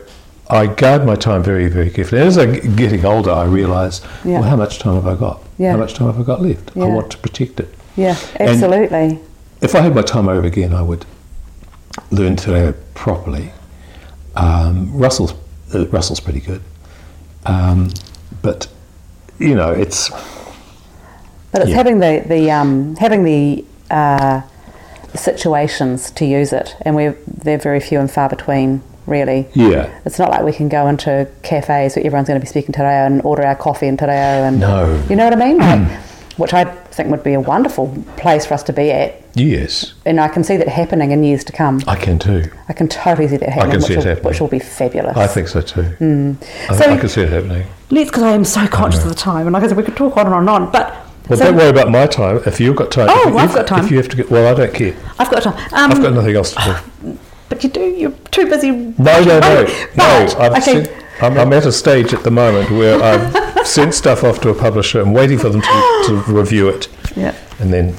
I 0.50 0.66
guard 0.66 1.04
my 1.04 1.14
time 1.14 1.42
very, 1.42 1.68
very 1.68 1.90
carefully. 1.90 2.20
And 2.22 2.28
As 2.28 2.38
I'm 2.38 2.74
getting 2.76 3.04
older, 3.04 3.30
I 3.30 3.44
realise, 3.44 4.00
Yeah. 4.24 4.40
well, 4.40 4.48
how 4.48 4.56
much 4.56 4.78
time 4.78 4.94
have 4.94 5.06
I 5.06 5.14
got? 5.14 5.42
Yeah. 5.58 5.72
How 5.72 5.76
much 5.76 5.94
time 5.94 6.06
have 6.06 6.18
I 6.18 6.22
got 6.22 6.40
left? 6.40 6.70
I 6.76 6.84
want 6.84 7.10
to 7.10 7.18
protect 7.18 7.60
it. 7.60 7.74
Yeah, 7.96 8.16
And- 8.36 8.48
absolutely. 8.50 9.18
If 9.60 9.74
I 9.74 9.80
had 9.80 9.94
my 9.94 10.02
time 10.02 10.28
over 10.28 10.46
again, 10.46 10.72
I 10.72 10.82
would 10.82 11.04
learn 12.10 12.36
Reo 12.46 12.72
properly. 12.94 13.52
Um, 14.36 14.90
Russell's, 14.94 15.34
uh, 15.74 15.86
Russell's 15.88 16.20
pretty 16.20 16.40
good. 16.40 16.62
Um, 17.44 17.90
but, 18.40 18.68
you 19.38 19.54
know, 19.54 19.70
it's, 19.72 20.10
But 21.50 21.62
it's 21.62 21.70
Yeah. 21.70 21.76
having 21.76 21.98
the 22.00 22.22
the 22.26 22.50
um, 22.50 22.94
having 22.96 23.24
the 23.24 23.64
uh, 23.90 24.42
situations 25.14 26.10
to 26.10 26.26
use 26.26 26.52
it, 26.52 26.76
and 26.82 26.94
we're 26.94 27.16
they're 27.26 27.56
very 27.58 27.80
few 27.80 27.98
and 28.00 28.10
far 28.10 28.28
between, 28.28 28.82
really. 29.08 29.46
yeah. 29.54 30.00
It's 30.04 30.18
not 30.18 30.30
like 30.30 30.42
we 30.42 30.52
can 30.52 30.68
go 30.68 30.86
into 30.88 31.28
cafes 31.42 31.96
where 31.96 32.04
everyone's 32.06 32.28
going 32.28 32.40
to 32.40 32.44
be 32.44 32.48
speaking 32.48 32.72
Te 32.72 32.80
Reo 32.82 33.06
and 33.06 33.22
order 33.22 33.44
our 33.44 33.56
coffee 33.56 33.86
in 33.86 33.96
Te 33.96 34.04
Reo, 34.06 34.12
and 34.14 34.60
No. 34.60 35.02
you 35.08 35.16
know 35.16 35.24
what 35.28 35.40
I 35.40 35.52
mean? 35.52 35.58
Like, 36.38 36.44
which 36.52 36.54
I 36.54 36.64
think 36.66 37.10
would 37.10 37.24
be 37.24 37.34
a 37.34 37.40
wonderful 37.40 37.92
place 38.16 38.46
for 38.46 38.54
us 38.54 38.62
to 38.64 38.72
be 38.72 38.92
at, 38.92 39.20
Yes, 39.34 39.94
and 40.06 40.20
I 40.20 40.28
can 40.28 40.44
see 40.44 40.56
that 40.56 40.68
happening 40.68 41.10
in 41.10 41.24
years 41.24 41.42
to 41.44 41.52
come. 41.52 41.80
I 41.88 41.96
can 41.96 42.16
too. 42.20 42.44
I 42.68 42.72
can 42.74 42.86
totally 42.86 43.26
see 43.26 43.38
that 43.38 43.48
happening, 43.48 43.72
can 43.72 43.80
which, 43.80 43.86
see 43.88 43.92
it 43.94 43.96
will, 43.96 44.04
happening. 44.04 44.24
which 44.24 44.40
will 44.40 44.46
be 44.46 44.60
fabulous. 44.60 45.16
I 45.16 45.26
think 45.26 45.48
so 45.48 45.60
too. 45.62 45.80
I, 45.80 45.84
Hmm. 45.84 46.32
So- 46.74 46.92
I 46.92 46.96
can 46.96 47.08
see 47.08 47.22
it 47.22 47.28
happening. 47.30 47.66
Let's, 47.90 48.10
because 48.10 48.22
I 48.22 48.30
am 48.32 48.44
so 48.44 48.68
conscious 48.68 49.02
of 49.02 49.08
the 49.08 49.16
time, 49.16 49.48
and 49.48 49.52
like 49.54 49.64
I 49.64 49.66
said, 49.68 49.76
we 49.76 49.82
could 49.82 49.96
talk 49.96 50.16
on 50.16 50.26
and 50.26 50.34
on 50.36 50.40
and 50.42 50.50
on, 50.50 50.70
but. 50.70 50.94
Well, 51.28 51.36
so- 51.38 51.44
don't 51.46 51.56
worry 51.56 51.70
about 51.70 51.90
my 51.90 52.06
time. 52.06 52.40
If 52.46 52.60
you've 52.60 52.76
got 52.76 52.92
time, 52.92 53.08
Oh, 53.10 53.28
if 53.30 53.34
I've 53.34 53.50
you- 53.50 53.56
got 53.56 53.66
time. 53.66 53.84
If 53.84 53.90
you 53.90 53.96
have 53.96 54.08
to 54.08 54.16
get, 54.16 54.30
well, 54.30 54.46
I 54.46 54.56
don't 54.56 54.72
care. 54.72 54.94
I've 55.18 55.30
got 55.32 55.42
time. 55.42 55.54
Um, 55.72 55.90
I've 55.90 56.00
got 56.02 56.12
nothing 56.14 56.36
else 56.36 56.54
to 56.54 56.60
do. 56.64 56.76
But 57.48 57.64
you 57.64 57.70
do. 57.70 57.80
You're 57.80 58.10
too 58.30 58.46
busy. 58.48 58.70
No, 58.70 58.94
no, 59.24 59.40
no, 59.40 59.64
no. 59.96 60.28
I've 60.38 60.52
okay. 60.52 60.60
sent- 60.84 60.90
I'm, 61.20 61.36
I'm 61.36 61.52
at 61.52 61.66
a 61.66 61.72
stage 61.72 62.14
at 62.14 62.22
the 62.22 62.30
moment 62.30 62.70
where 62.70 63.02
I've 63.02 63.66
sent 63.66 63.92
stuff 63.94 64.22
off 64.22 64.40
to 64.42 64.50
a 64.50 64.54
publisher. 64.54 65.00
I'm 65.00 65.12
waiting 65.12 65.38
for 65.38 65.48
them 65.48 65.60
to, 65.60 66.02
to 66.06 66.22
review 66.28 66.68
it, 66.68 66.88
Yeah. 67.16 67.34
and 67.58 67.72
then 67.72 67.96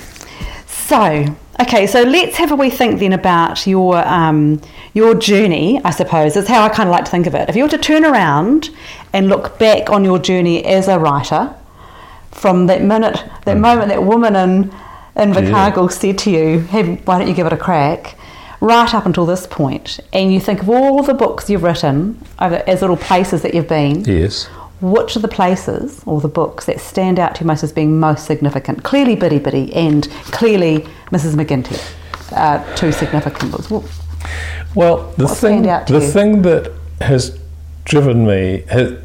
So, 0.68 1.25
okay. 1.60 1.86
So 1.88 2.03
let's 2.03 2.38
have 2.38 2.51
a 2.51 2.56
wee 2.56 2.70
think 2.70 3.00
then 3.00 3.12
about 3.13 3.68
your 3.68 3.98
um, 4.08 4.62
your 4.94 5.15
journey. 5.15 5.82
I 5.84 5.89
suppose 5.91 6.36
is 6.38 6.48
how 6.48 6.63
I 6.63 6.70
kind 6.70 6.88
of 6.88 6.94
like 6.94 7.06
to 7.06 7.12
think 7.12 7.27
of 7.27 7.36
it. 7.36 7.50
If 7.50 7.56
you 7.56 7.63
were 7.63 7.70
to 7.70 7.77
turn 7.77 8.06
around 8.06 8.70
and 9.13 9.27
look 9.27 9.60
back 9.60 9.89
on 9.89 10.06
your 10.06 10.20
journey 10.20 10.63
as 10.63 10.88
a 10.88 10.98
writer, 10.98 11.53
from 12.32 12.68
that 12.68 12.82
minute, 12.84 13.22
that 13.46 13.58
moment, 13.58 13.89
that 13.89 14.03
woman 14.03 14.36
in 14.36 14.72
in 15.15 15.34
Invercargill 15.34 15.91
said 15.91 16.18
to 16.20 16.32
you, 16.32 16.60
"Hey, 16.62 16.96
why 17.03 17.18
don't 17.20 17.27
you 17.27 17.34
give 17.34 17.48
it 17.48 17.53
a 17.53 17.58
crack?" 17.58 18.15
Right 18.62 18.94
up 18.94 19.06
until 19.06 19.25
this 19.25 19.48
point, 19.48 20.00
and 20.12 20.34
you 20.34 20.39
think 20.42 20.62
of 20.62 20.70
all 20.70 21.01
the 21.01 21.13
books 21.13 21.50
you've 21.50 21.63
written 21.63 22.22
as 22.39 22.82
little 22.82 22.98
places 22.98 23.42
that 23.44 23.54
you've 23.54 23.70
been. 23.70 24.04
yes, 24.04 24.48
Which 24.82 25.16
are 25.16 25.20
the 25.22 25.30
places 25.30 26.01
or 26.06 26.20
the 26.20 26.28
books 26.28 26.66
that 26.66 26.82
stand 26.82 27.20
out 27.20 27.36
to 27.36 27.42
you 27.42 27.48
most 27.48 27.63
as 27.63 27.72
being 27.72 28.00
most 28.01 28.25
significant? 28.25 28.84
Clearly, 28.84 29.16
Bidibidi 29.16 29.74
and 29.74 30.10
clearly 30.34 30.80
Mrs. 31.10 31.36
McGinty, 31.36 31.80
uh, 32.34 32.75
two 32.75 32.92
significant 32.92 33.51
books. 33.51 33.70
Well, 33.70 33.86
Well, 34.75 35.13
the 35.18 35.28
thing, 35.30 35.62
the 35.63 35.86
you? 35.88 36.01
thing 36.01 36.42
that 36.42 36.72
has 37.00 37.39
driven 37.86 38.25
me, 38.28 38.66
has, 38.70 38.98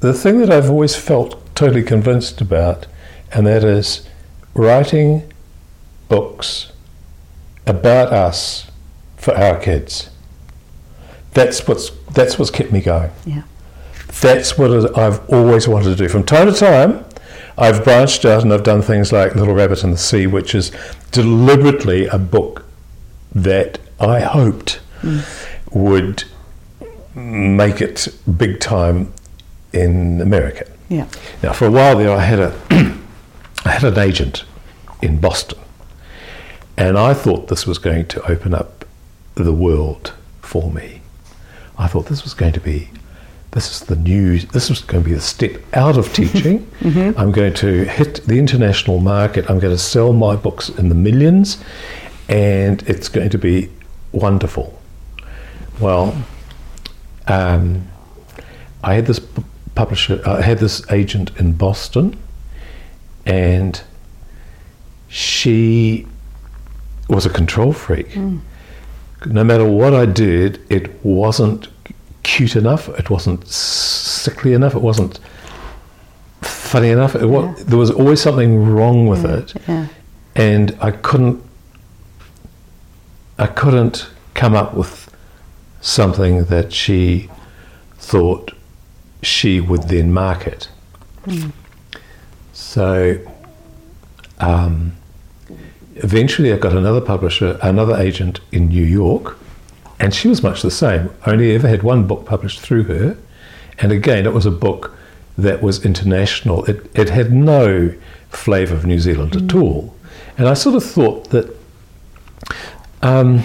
the 0.00 0.12
thing 0.12 0.38
that 0.40 0.50
I've 0.50 0.68
always 0.68 0.96
felt 0.96 1.36
totally 1.54 1.84
convinced 1.84 2.40
about, 2.40 2.86
and 3.32 3.46
that 3.46 3.62
is 3.62 4.04
writing 4.54 5.32
books 6.08 6.72
about 7.66 8.12
us 8.12 8.66
for 9.20 9.36
our 9.36 9.60
kids. 9.60 10.10
That's 11.32 11.68
what's 11.68 11.90
that's 12.12 12.38
what's 12.38 12.50
kept 12.50 12.72
me 12.72 12.80
going. 12.80 13.10
yeah, 13.24 13.42
That's 14.20 14.58
what 14.58 14.98
I've 14.98 15.28
always 15.30 15.68
wanted 15.68 15.90
to 15.90 15.96
do. 15.96 16.08
From 16.08 16.24
time 16.24 16.52
to 16.52 16.52
time, 16.52 17.04
I've 17.56 17.84
branched 17.84 18.24
out 18.24 18.42
and 18.42 18.52
I've 18.52 18.64
done 18.64 18.82
things 18.82 19.12
like 19.12 19.34
Little 19.36 19.54
Rabbit 19.54 19.84
in 19.84 19.90
the 19.90 19.98
Sea, 19.98 20.26
which 20.26 20.54
is 20.54 20.72
deliberately 21.12 22.06
a 22.06 22.18
book 22.18 22.64
that 23.34 23.78
I 24.00 24.20
hoped 24.20 24.80
mm. 25.02 25.22
would 25.70 26.24
make 27.14 27.80
it 27.80 28.08
big 28.38 28.58
time 28.58 29.12
in 29.72 30.20
America. 30.20 30.66
yeah, 30.88 31.06
Now, 31.42 31.52
for 31.52 31.66
a 31.66 31.70
while 31.70 31.96
there, 31.96 32.10
I 32.10 32.22
had 32.22 32.40
a 32.40 32.58
I 33.64 33.70
had 33.70 33.84
an 33.84 33.98
agent 33.98 34.44
in 35.02 35.20
Boston, 35.20 35.58
and 36.76 36.98
I 36.98 37.14
thought 37.14 37.48
this 37.48 37.66
was 37.66 37.78
going 37.78 38.06
to 38.06 38.30
open 38.30 38.54
up 38.54 38.79
the 39.42 39.52
world 39.52 40.12
for 40.42 40.70
me. 40.70 41.00
I 41.78 41.86
thought 41.86 42.06
this 42.06 42.22
was 42.22 42.34
going 42.34 42.52
to 42.52 42.60
be 42.60 42.90
this 43.52 43.70
is 43.70 43.80
the 43.88 43.96
new 43.96 44.38
this 44.38 44.68
was 44.68 44.80
going 44.80 45.02
to 45.02 45.08
be 45.08 45.14
a 45.14 45.20
step 45.20 45.60
out 45.74 45.96
of 45.96 46.12
teaching. 46.12 46.66
Mm-hmm. 46.80 47.20
I'm 47.20 47.30
going 47.30 47.52
to 47.54 47.84
hit 47.84 48.24
the 48.26 48.38
international 48.38 49.00
market. 49.00 49.50
I'm 49.50 49.58
going 49.58 49.74
to 49.74 49.82
sell 49.82 50.14
my 50.14 50.34
books 50.34 50.70
in 50.70 50.88
the 50.88 50.94
millions, 50.94 51.62
and 52.26 52.82
it's 52.88 53.06
going 53.06 53.28
to 53.28 53.36
be 53.36 53.68
wonderful. 54.12 54.80
Well, 55.78 56.16
um, 57.26 57.86
I 58.82 58.94
had 58.94 59.04
this 59.04 59.20
publisher, 59.74 60.22
uh, 60.26 60.38
I 60.38 60.40
had 60.40 60.58
this 60.58 60.90
agent 60.90 61.32
in 61.38 61.52
Boston, 61.52 62.18
and 63.26 63.82
she 65.08 66.06
was 67.10 67.26
a 67.26 67.30
control 67.30 67.74
freak. 67.74 68.08
Mm. 68.10 68.40
No 69.26 69.44
matter 69.44 69.64
what 69.64 69.92
I 69.94 70.06
did, 70.06 70.60
it 70.70 71.04
wasn't 71.04 71.68
cute 72.22 72.56
enough. 72.56 72.88
It 72.98 73.10
wasn't 73.10 73.46
sickly 73.46 74.52
enough. 74.54 74.74
It 74.74 74.80
wasn't 74.82 75.18
funny 76.42 76.88
enough. 76.90 77.14
It 77.14 77.26
wa- 77.26 77.42
Yeah. 77.42 77.54
There 77.66 77.78
was 77.78 77.90
always 77.90 78.20
something 78.22 78.70
wrong 78.70 79.06
with 79.06 79.24
yeah, 79.24 79.36
it, 79.36 79.54
yeah, 79.68 79.86
and 80.36 80.76
I 80.80 80.90
couldn't. 80.90 81.42
I 83.38 83.46
couldn't 83.46 84.08
come 84.34 84.54
up 84.54 84.74
with 84.74 85.10
something 85.80 86.44
that 86.44 86.72
she 86.72 87.30
thought 87.98 88.52
she 89.22 89.60
would 89.60 89.84
then 89.88 90.12
market. 90.12 90.68
So 92.52 93.18
um, 94.38 94.92
eventually 96.02 96.52
I 96.52 96.56
got 96.56 96.72
another 96.72 97.00
publisher, 97.00 97.58
another 97.62 97.96
agent 97.96 98.40
in 98.52 98.68
New 98.68 98.84
York, 98.84 99.38
and 99.98 100.14
she 100.14 100.28
was 100.28 100.42
much 100.42 100.62
the 100.62 100.70
same. 100.70 101.10
Only 101.26 101.54
ever 101.54 101.68
had 101.68 101.82
one 101.82 102.06
book 102.06 102.24
published 102.26 102.60
through 102.60 102.84
her, 102.84 103.16
and 103.78 103.92
again 103.92 104.26
it 104.26 104.32
was 104.32 104.46
a 104.46 104.50
book 104.50 104.96
that 105.36 105.62
was 105.62 105.84
international. 105.84 106.64
It, 106.64 106.90
it 106.94 107.10
had 107.10 107.32
no 107.32 107.94
flavour 108.28 108.74
of 108.74 108.86
New 108.86 108.98
Zealand 108.98 109.36
at 109.36 109.54
all, 109.54 109.94
and 110.36 110.48
I 110.48 110.54
sort 110.54 110.76
of 110.76 110.84
thought 110.84 111.30
that. 111.30 111.56
Um, 113.02 113.44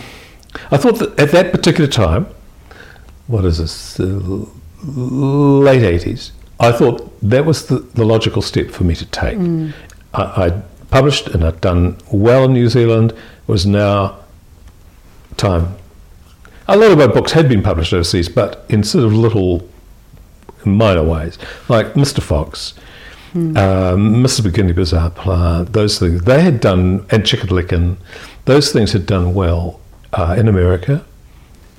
I 0.71 0.77
thought 0.77 0.99
that 0.99 1.19
at 1.19 1.31
that 1.31 1.51
particular 1.51 1.89
time, 1.89 2.27
what 3.27 3.45
is 3.45 3.57
this, 3.57 3.99
uh, 3.99 4.03
late 4.83 5.81
80s, 5.81 6.31
I 6.59 6.71
thought 6.71 7.11
that 7.21 7.45
was 7.45 7.67
the, 7.67 7.79
the 7.79 8.05
logical 8.05 8.41
step 8.41 8.69
for 8.69 8.83
me 8.83 8.95
to 8.95 9.05
take. 9.05 9.37
I, 10.13 10.45
I'd 10.45 10.63
published 10.89 11.27
and 11.27 11.43
I'd 11.43 11.61
done 11.61 11.97
well 12.11 12.45
in 12.45 12.53
New 12.53 12.69
Zealand, 12.69 13.13
was 13.47 13.65
now 13.65 14.19
time. 15.37 15.75
A 16.67 16.77
lot 16.77 16.91
of 16.91 16.97
my 16.97 17.07
books 17.07 17.33
had 17.33 17.47
been 17.47 17.61
published 17.61 17.93
overseas, 17.93 18.29
but 18.29 18.65
in 18.69 18.83
sort 18.83 19.05
of 19.05 19.13
little 19.13 19.67
minor 20.65 21.03
ways, 21.03 21.37
like 21.69 21.93
Mr. 21.93 22.21
Fox, 22.21 22.73
um, 23.35 24.23
Mr. 24.23 24.41
McGinty 24.41 24.73
Bizarre 24.73 25.09
Plant, 25.09 25.73
those 25.73 25.99
things. 25.99 26.23
They 26.23 26.41
had 26.41 26.59
done, 26.59 27.05
and 27.11 27.25
Chicken 27.25 27.97
those 28.45 28.71
things 28.71 28.93
had 28.93 29.05
done 29.05 29.33
well 29.33 29.79
uh, 30.13 30.35
in 30.37 30.47
America, 30.47 31.05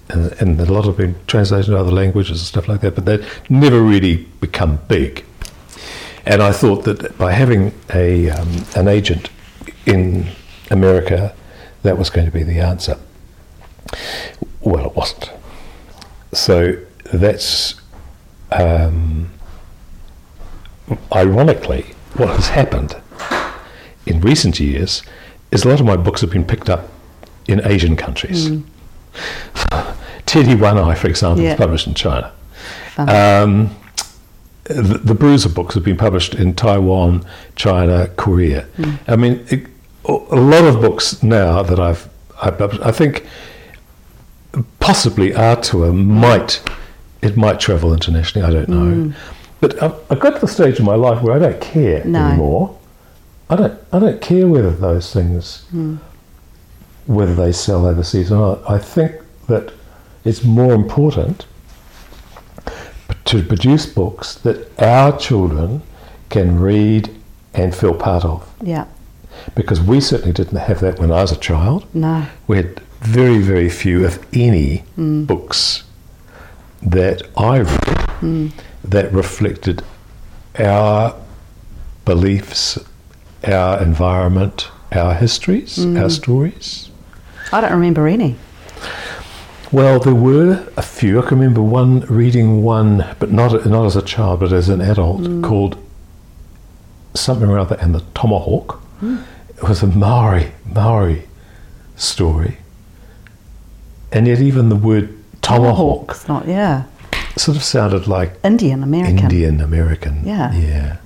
and, 0.08 0.32
and 0.40 0.60
a 0.60 0.72
lot 0.72 0.84
have 0.84 0.98
been 0.98 1.16
translated 1.26 1.68
into 1.68 1.80
other 1.80 1.90
languages 1.90 2.38
and 2.40 2.46
stuff 2.46 2.68
like 2.68 2.82
that, 2.82 2.94
but 2.94 3.06
they'd 3.06 3.24
never 3.48 3.80
really 3.80 4.28
become 4.40 4.78
big. 4.88 5.24
And 6.26 6.42
I 6.42 6.52
thought 6.52 6.84
that 6.84 7.16
by 7.16 7.32
having 7.32 7.72
a, 7.94 8.30
um, 8.30 8.64
an 8.74 8.88
agent 8.88 9.30
in 9.86 10.26
America, 10.70 11.34
that 11.82 11.96
was 11.96 12.10
going 12.10 12.26
to 12.26 12.32
be 12.32 12.42
the 12.42 12.58
answer. 12.58 12.98
Well, 14.60 14.86
it 14.86 14.96
wasn't. 14.96 15.30
So 16.32 16.76
that's 17.12 17.74
um, 18.50 19.30
ironically 21.12 21.94
what 22.14 22.30
has 22.30 22.48
happened 22.48 22.96
in 24.04 24.20
recent 24.20 24.58
years 24.58 25.02
is 25.52 25.64
a 25.64 25.68
lot 25.68 25.78
of 25.80 25.86
my 25.86 25.96
books 25.96 26.20
have 26.22 26.30
been 26.30 26.44
picked 26.44 26.68
up 26.68 26.88
in 27.46 27.64
Asian 27.64 27.96
countries. 27.96 28.50
Teddy 30.26 30.56
One 30.56 30.76
Eye, 30.78 30.96
for 30.96 31.06
example, 31.06 31.44
Yeah. 31.44 31.52
is 31.52 31.58
published 31.58 31.86
in 31.86 31.94
China. 31.94 32.32
Um, 32.98 33.70
the, 34.68 35.14
Bruiser 35.14 35.48
books 35.48 35.74
have 35.74 35.84
been 35.84 35.96
published 35.96 36.34
in 36.34 36.54
Taiwan, 36.54 37.24
China, 37.54 38.08
Korea. 38.16 38.62
Hmm. 38.76 38.94
I 39.06 39.16
mean, 39.16 39.46
it, 39.48 39.66
a 40.04 40.36
lot 40.36 40.64
of 40.64 40.80
books 40.80 41.22
now 41.22 41.62
that 41.62 41.80
I've 41.80 42.08
I 42.42 42.50
published, 42.50 42.82
I 42.84 42.92
think 42.92 43.26
possibly 44.78 45.30
Aotearoa 45.30 45.94
might 45.94 46.62
it 47.22 47.36
might 47.36 47.60
travel 47.60 47.92
internationally. 47.92 48.46
I 48.46 48.50
don't 48.50 48.68
know, 48.68 48.90
hmm. 48.90 49.12
but 49.60 49.82
I've, 49.82 49.94
I've 50.10 50.20
got 50.20 50.34
to 50.34 50.40
the 50.40 50.48
stage 50.48 50.78
in 50.78 50.84
my 50.84 50.94
life 50.94 51.22
where 51.22 51.34
I 51.34 51.38
don't 51.38 51.60
care 51.60 52.04
No. 52.04 52.26
anymore. 52.26 52.78
I 53.48 53.56
don't 53.56 53.80
I 53.92 53.98
don't 53.98 54.20
care 54.20 54.46
whether 54.46 54.70
those 54.70 55.12
things 55.12 55.64
hmm. 55.70 55.96
whether 57.06 57.34
they 57.34 57.52
sell 57.52 57.86
overseas 57.86 58.30
or 58.32 58.38
not. 58.38 58.70
I 58.70 58.78
think 58.78 59.14
that 59.48 59.72
it's 60.24 60.44
more 60.44 60.74
important 60.74 61.46
to 63.26 63.42
produce 63.42 63.86
books 63.86 64.34
that 64.36 64.70
our 64.80 65.16
children 65.18 65.82
can 66.30 66.58
read 66.58 67.10
and 67.54 67.74
feel 67.74 67.94
part 67.94 68.24
of. 68.24 68.48
Yeah. 68.62 68.86
Because 69.54 69.80
we 69.80 70.00
certainly 70.00 70.32
didn't 70.32 70.58
have 70.58 70.80
that 70.80 70.98
when 70.98 71.10
I 71.10 71.22
was 71.22 71.32
a 71.32 71.36
child. 71.36 71.86
No. 71.94 72.26
We 72.46 72.56
had 72.56 72.80
very, 73.00 73.38
very 73.38 73.68
few, 73.68 74.04
if 74.04 74.18
any, 74.34 74.84
mm. 74.96 75.26
books 75.26 75.84
that 76.82 77.22
I 77.36 77.58
read 77.58 78.06
mm. 78.20 78.52
that 78.84 79.12
reflected 79.12 79.82
our 80.58 81.14
beliefs, 82.04 82.78
our 83.44 83.82
environment, 83.82 84.70
our 84.92 85.14
histories, 85.14 85.78
mm. 85.78 86.00
our 86.00 86.10
stories. 86.10 86.90
I 87.52 87.60
don't 87.60 87.72
remember 87.72 88.06
any. 88.06 88.36
Well, 89.72 89.98
there 89.98 90.14
were 90.14 90.64
a 90.76 90.82
few. 90.82 91.18
I 91.18 91.22
can 91.22 91.38
remember 91.38 91.60
one 91.60 92.00
reading 92.00 92.62
one, 92.62 93.04
but 93.18 93.32
not 93.32 93.66
not 93.66 93.86
as 93.86 93.96
a 93.96 94.02
child, 94.02 94.40
but 94.40 94.52
as 94.52 94.68
an 94.68 94.80
adult, 94.80 95.42
called 95.42 95.76
something 97.14 97.48
or 97.48 97.58
other, 97.58 97.76
and 97.80 97.94
the 97.94 98.02
tomahawk. 98.14 98.80
It 99.02 99.62
was 99.62 99.82
a 99.82 99.86
Maori 99.86 100.52
Maori 100.64 101.22
story, 101.96 102.58
and 104.12 104.26
yet 104.26 104.40
even 104.40 104.68
the 104.68 104.76
word 104.76 105.16
tomahawk 105.42 106.28
not 106.28 106.46
yeah. 106.46 106.84
sort 107.36 107.56
of 107.56 107.62
sounded 107.64 108.06
like 108.06 108.32
Indian 108.44 108.82
American. 108.82 109.18
Indian 109.18 109.60
American. 109.60 110.24
Yeah. 110.24 110.52
yeah. 110.54 110.96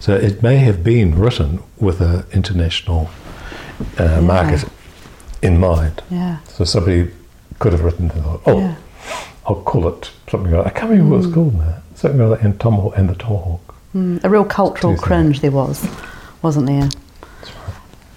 So 0.00 0.14
it 0.14 0.42
may 0.42 0.56
have 0.56 0.84
been 0.84 1.18
written 1.18 1.62
with 1.78 2.00
an 2.00 2.24
international 2.32 3.08
uh, 3.98 4.20
market 4.20 4.64
in 5.40 5.58
mind. 5.58 6.02
Yeah. 6.10 6.38
So 6.48 6.64
somebody 6.64 7.10
could 7.58 7.72
have 7.72 7.82
written, 7.82 8.10
and 8.10 8.22
thought, 8.22 8.42
oh, 8.46 8.58
Yeah. 8.58 8.74
I'll 9.46 9.62
call 9.62 9.88
it 9.88 10.10
something 10.30 10.50
like 10.50 10.64
that. 10.64 10.74
I 10.74 10.78
can't 10.78 10.90
remember 10.90 11.16
what 11.16 11.24
it's 11.24 11.34
called 11.34 11.54
now. 11.54 11.76
Something 11.94 12.28
like 12.28 12.40
that, 12.40 12.46
and 12.46 12.58
Tomahawk 12.58 12.96
and 12.96 13.08
the 13.10 13.14
Tomahawk. 13.14 13.74
Mm, 13.94 14.24
a 14.24 14.30
real 14.30 14.44
cultural 14.44 14.96
cringe 14.96 15.40
there 15.40 15.50
was, 15.50 15.86
wasn't 16.42 16.66
there? 16.66 16.88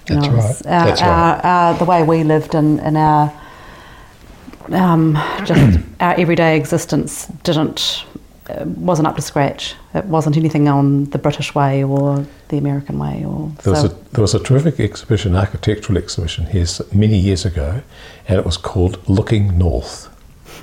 You 0.08 0.14
That's 0.14 0.26
know, 0.26 0.32
right. 0.32 0.66
Our, 0.66 0.86
That's 0.86 1.02
our, 1.02 1.34
right. 1.34 1.44
our, 1.44 1.74
the 1.74 1.84
way 1.84 2.02
we 2.02 2.24
lived 2.24 2.54
in, 2.54 2.78
in 2.80 2.96
our 2.96 3.32
um, 4.70 5.14
just 5.44 5.78
our 6.00 6.14
everyday 6.14 6.56
existence 6.56 7.26
didn't 7.44 8.04
uh, 8.48 8.64
wasn't 8.66 9.06
up 9.08 9.16
to 9.16 9.22
scratch. 9.22 9.74
It 9.94 10.04
wasn't 10.06 10.36
anything 10.36 10.68
on 10.68 11.04
the 11.06 11.18
British 11.18 11.54
way 11.54 11.84
or 11.84 12.26
the 12.48 12.58
American 12.58 12.98
way 12.98 13.24
or 13.24 13.52
There 13.62 13.72
was, 13.72 13.82
so. 13.82 13.86
a, 13.88 13.90
there 14.12 14.22
was 14.22 14.34
a 14.34 14.40
terrific 14.40 14.80
exhibition, 14.80 15.36
architectural 15.36 15.98
exhibition 15.98 16.46
here 16.46 16.66
many 16.92 17.16
years 17.18 17.44
ago, 17.44 17.82
and 18.26 18.38
it 18.38 18.44
was 18.46 18.56
called 18.56 19.06
Looking 19.08 19.58
North. 19.58 20.08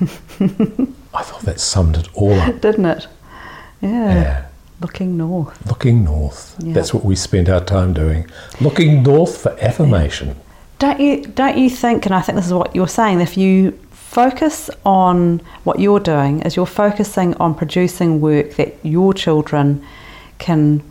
I 1.14 1.22
thought 1.22 1.42
that 1.42 1.60
summed 1.60 1.96
it 1.96 2.08
all 2.14 2.34
up. 2.34 2.60
didn't 2.60 2.86
it? 2.86 3.06
Yeah. 3.80 4.14
Yeah. 4.14 4.46
Looking 4.80 5.16
north. 5.16 5.66
Looking 5.66 6.04
north. 6.04 6.54
Yeah. 6.58 6.74
That's 6.74 6.92
what 6.92 7.04
we 7.04 7.16
spend 7.16 7.48
our 7.48 7.64
time 7.64 7.94
doing. 7.94 8.28
Looking 8.60 9.02
north 9.02 9.38
for 9.38 9.56
affirmation. 9.60 10.36
Don't 10.78 11.00
you 11.00 11.22
don't 11.24 11.56
you 11.56 11.70
think 11.70 12.04
and 12.04 12.14
I 12.14 12.20
think 12.20 12.36
this 12.36 12.46
is 12.46 12.52
what 12.52 12.74
you're 12.74 12.86
saying, 12.88 13.20
if 13.22 13.38
you 13.38 13.78
focus 14.16 14.70
on 14.86 15.38
what 15.64 15.78
you're 15.78 16.00
doing 16.00 16.40
is 16.40 16.56
you're 16.56 16.64
focusing 16.64 17.34
on 17.34 17.54
producing 17.54 18.18
work 18.18 18.54
that 18.54 18.74
your 18.82 19.12
children 19.12 19.84
can 20.38 20.82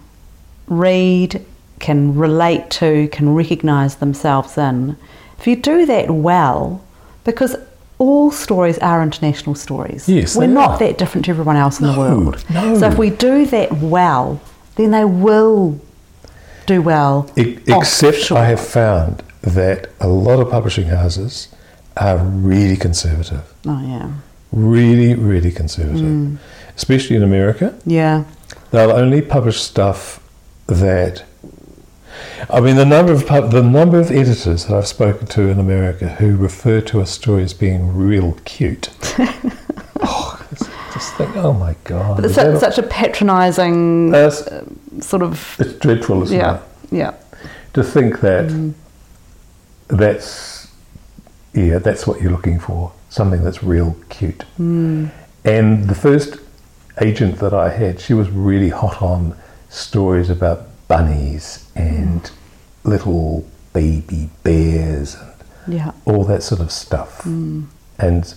read, 0.67 1.43
can 1.79 2.13
relate 2.15 2.69
to, 2.69 3.07
can 3.07 3.33
recognise 3.33 3.95
themselves 3.95 4.59
in. 4.59 4.95
If 5.39 5.47
you 5.47 5.55
do 5.55 5.88
that 5.88 6.11
well, 6.11 6.83
because 7.23 7.55
all 7.97 8.29
stories 8.29 8.77
are 8.77 9.01
international 9.01 9.55
stories. 9.55 10.07
Yes, 10.07 10.35
We're 10.35 10.45
not 10.45 10.69
are. 10.73 10.77
that 10.77 10.99
different 10.99 11.25
to 11.25 11.31
everyone 11.31 11.55
else 11.55 11.79
in 11.79 11.88
the 11.88 11.97
world. 11.97 12.45
no. 12.51 12.77
So 12.77 12.89
if 12.91 12.99
we 12.99 13.09
do 13.09 13.47
that 13.47 13.71
well, 13.73 14.39
then 14.75 14.91
they 14.91 15.05
will 15.05 15.81
do 16.67 16.79
well. 16.79 17.27
E- 17.35 17.57
oh, 17.69 17.79
Except 17.79 18.17
offshore. 18.17 18.38
I 18.38 18.45
have 18.45 18.59
found 18.59 19.23
that 19.41 19.89
a 19.99 20.07
lot 20.07 20.39
of 20.39 20.51
publishing 20.51 20.89
houses 20.89 21.47
are 21.97 22.17
really 22.17 22.75
conservative. 22.77 23.43
Oh 23.65 23.81
yeah. 23.86 24.12
Really, 24.51 25.15
really 25.15 25.51
conservative. 25.51 26.01
Mm. 26.01 26.38
Especially 26.75 27.15
in 27.15 27.23
America. 27.23 27.77
Yeah. 27.86 28.23
They'll 28.71 28.91
only 28.91 29.21
publish 29.21 29.62
stuff 29.62 30.21
that. 30.67 31.23
I 32.49 32.60
mean, 32.62 32.75
the 32.75 32.86
number 32.86 33.12
of 33.12 33.25
pub- 33.27 33.51
the 33.51 33.63
number 33.63 33.99
of 33.99 34.12
editors 34.12 34.65
that 34.65 34.73
I've 34.75 34.88
spoken 34.88 35.27
to 35.27 35.41
in 35.49 35.60
America 35.60 36.10
who 36.10 36.36
refer 36.38 36.81
to 36.81 36.99
a 37.01 37.05
story 37.05 37.43
as 37.43 37.53
being 37.53 37.95
real 37.95 38.38
cute. 38.45 38.89
oh, 40.01 40.45
just- 40.51 40.69
think, 41.17 41.36
oh 41.36 41.51
my 41.53 41.75
god! 41.84 42.15
But 42.15 42.25
it's 42.25 42.36
such, 42.36 42.58
such 42.60 42.77
a 42.77 42.84
patronising 42.84 44.12
that's- 44.12 44.47
sort 45.01 45.21
of 45.23 45.55
it's 45.60 45.73
dreadful, 45.73 46.23
isn't 46.23 46.38
yeah, 46.38 46.55
it? 46.55 46.62
yeah, 46.91 47.13
To 47.73 47.84
think 47.84 48.21
that 48.21 48.47
Mm. 48.47 48.73
that's 49.88 50.54
yeah, 51.55 51.79
that's 51.79 52.05
what 52.05 52.21
you're 52.21 52.31
looking 52.31 52.59
for. 52.59 52.91
Something 53.09 53.43
that's 53.43 53.63
real 53.63 53.95
cute. 54.09 54.43
Mm. 54.59 55.09
And 55.43 55.87
the 55.87 55.95
first 55.95 56.37
agent 57.01 57.39
that 57.39 57.53
I 57.53 57.69
had, 57.69 57.99
she 57.99 58.13
was 58.13 58.29
really 58.29 58.69
hot 58.69 59.01
on 59.01 59.35
stories 59.69 60.29
about 60.29 60.67
bunnies 60.87 61.67
and 61.75 62.21
Mm. 62.23 62.31
little 62.83 63.45
baby 63.73 64.29
bears 64.43 65.15
and 65.15 65.73
yeah. 65.75 65.91
all 66.05 66.23
that 66.25 66.43
sort 66.43 66.61
of 66.61 66.71
stuff. 66.71 67.21
Mm. 67.23 67.65
And 67.99 68.33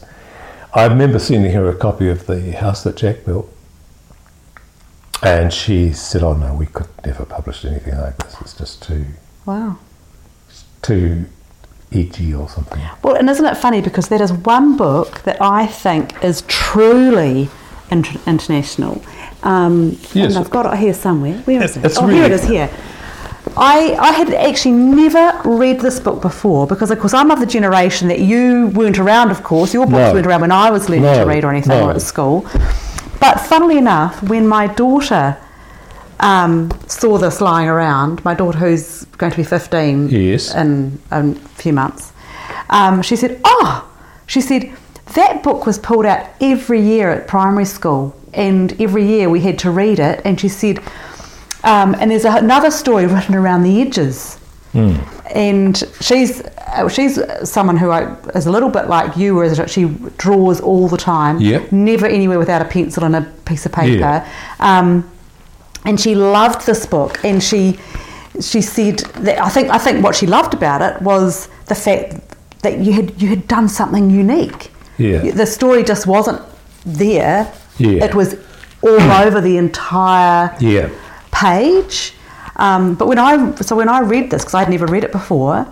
I 0.74 0.86
remember 0.86 1.18
sending 1.18 1.52
her 1.52 1.68
a 1.68 1.74
copy 1.76 2.08
of 2.08 2.26
the 2.26 2.52
house 2.52 2.82
that 2.84 2.96
Jack 2.96 3.24
built. 3.24 3.52
And 5.22 5.52
she 5.52 5.92
said, 5.92 6.22
"Oh 6.22 6.32
no, 6.34 6.54
we 6.54 6.66
could 6.66 6.86
never 7.04 7.24
publish 7.24 7.64
anything 7.64 7.98
like 7.98 8.16
this. 8.18 8.36
It's 8.40 8.54
just 8.54 8.82
too 8.82 9.04
Wow. 9.46 9.76
too 10.82 11.26
edgy 11.92 12.34
or 12.34 12.48
something." 12.48 12.80
Well, 13.02 13.14
and 13.16 13.28
isn't 13.30 13.44
it 13.44 13.56
funny 13.56 13.80
because 13.80 14.08
that 14.08 14.20
is 14.20 14.32
one 14.32 14.76
book 14.76 15.22
that 15.24 15.40
I 15.40 15.66
think 15.66 16.22
is 16.22 16.42
truly 16.46 17.48
inter- 17.90 18.20
international. 18.26 19.02
Um, 19.42 19.96
Yes. 20.12 20.30
And 20.34 20.38
I've 20.38 20.50
got 20.50 20.66
it 20.72 20.78
here 20.78 20.94
somewhere. 20.94 21.34
Where 21.44 21.62
is 21.62 21.76
It- 21.76 21.80
it? 21.80 21.86
it's 21.86 21.98
oh, 21.98 22.06
here 22.06 22.24
it 22.24 22.30
really- 22.30 22.46
Here. 22.46 22.70
I, 23.56 23.96
I 23.98 24.12
had 24.12 24.32
actually 24.34 24.72
never 24.72 25.32
read 25.44 25.80
this 25.80 25.98
book 25.98 26.20
before 26.20 26.66
because, 26.66 26.90
of 26.90 27.00
course, 27.00 27.14
I'm 27.14 27.30
of 27.30 27.40
the 27.40 27.46
generation 27.46 28.06
that 28.08 28.20
you 28.20 28.70
weren't 28.74 28.98
around, 28.98 29.30
of 29.30 29.42
course. 29.42 29.72
Your 29.72 29.86
books 29.86 30.08
No. 30.08 30.12
weren't 30.12 30.26
around 30.26 30.42
when 30.42 30.52
I 30.52 30.70
was 30.70 30.88
learning 30.88 31.14
to 31.14 31.24
read 31.24 31.44
or 31.44 31.50
anything 31.50 31.70
no. 31.78 31.86
or 31.88 31.92
at 31.92 32.02
school. 32.02 32.44
But 33.20 33.40
funnily 33.40 33.78
enough, 33.78 34.22
when 34.22 34.46
my 34.46 34.66
daughter 34.66 35.36
um, 36.20 36.70
saw 36.88 37.18
this 37.18 37.40
lying 37.40 37.68
around, 37.68 38.24
my 38.24 38.34
daughter 38.34 38.58
who's 38.58 39.04
going 39.18 39.30
to 39.30 39.36
be 39.36 39.44
15 39.44 40.08
Yes. 40.08 40.54
in 40.54 40.98
a 41.10 41.34
few 41.34 41.72
months, 41.72 42.12
um, 42.70 43.02
she 43.02 43.16
said, 43.16 43.40
Oh, 43.44 43.88
she 44.26 44.40
said, 44.40 44.70
that 45.14 45.42
book 45.42 45.64
was 45.66 45.78
pulled 45.78 46.04
out 46.06 46.26
every 46.40 46.80
year 46.80 47.10
at 47.10 47.26
primary 47.28 47.64
school, 47.64 48.14
and 48.34 48.78
every 48.80 49.06
year 49.06 49.30
we 49.30 49.40
had 49.40 49.58
to 49.60 49.70
read 49.70 49.98
it. 49.98 50.20
And 50.24 50.38
she 50.38 50.48
said, 50.48 50.80
um, 51.64 51.94
and 51.98 52.10
there's 52.10 52.24
a, 52.26 52.32
another 52.36 52.70
story 52.70 53.06
written 53.14 53.34
around 53.34 53.62
the 53.62 53.80
edges. 53.80 54.38
And 55.34 55.76
she's 56.00 56.40
uh, 56.42 56.88
she's 56.88 57.18
someone 57.48 57.76
who 57.76 57.90
I, 57.90 58.14
is 58.36 58.46
a 58.46 58.50
little 58.52 58.68
bit 58.68 58.86
like 58.86 59.16
you, 59.16 59.34
whereas 59.34 59.60
she 59.70 59.86
draws 60.18 60.60
all 60.60 60.88
the 60.88 60.96
time, 60.96 61.40
Yep. 61.40 61.72
never 61.72 62.06
anywhere 62.06 62.38
without 62.38 62.62
a 62.62 62.64
pencil 62.64 63.02
and 63.04 63.16
a 63.16 63.22
piece 63.44 63.66
of 63.66 63.72
paper. 63.72 63.98
Yeah. 63.98 64.28
Um, 64.60 65.10
and 65.84 66.00
she 66.00 66.14
loved 66.14 66.66
this 66.66 66.86
book, 66.86 67.18
and 67.24 67.42
she 67.42 67.78
she 68.40 68.60
said 68.62 68.98
that 69.24 69.38
I 69.42 69.48
think 69.48 69.70
I 69.70 69.78
think 69.78 70.04
what 70.04 70.14
she 70.14 70.26
loved 70.26 70.54
about 70.54 70.80
it 70.82 71.02
was 71.02 71.48
the 71.66 71.74
fact 71.74 72.14
that 72.62 72.78
you 72.78 72.92
had 72.92 73.20
you 73.20 73.28
had 73.28 73.46
done 73.48 73.68
something 73.68 74.10
unique. 74.10 74.70
Yeah. 74.98 75.30
The 75.30 75.46
story 75.46 75.82
just 75.84 76.06
wasn't 76.06 76.40
there. 76.84 77.52
Yeah. 77.78 78.04
It 78.04 78.14
was 78.14 78.34
all 78.82 79.00
over 79.24 79.40
the 79.40 79.56
entire 79.56 80.54
Yeah. 80.60 80.88
page. 81.32 82.14
Um, 82.56 82.94
but 82.96 83.06
when 83.06 83.18
I 83.18 83.54
so 83.56 83.76
when 83.76 83.88
I 83.88 84.00
read 84.00 84.30
this 84.30 84.42
because 84.42 84.54
I'd 84.54 84.68
never 84.68 84.86
read 84.86 85.04
it 85.04 85.12
before, 85.12 85.66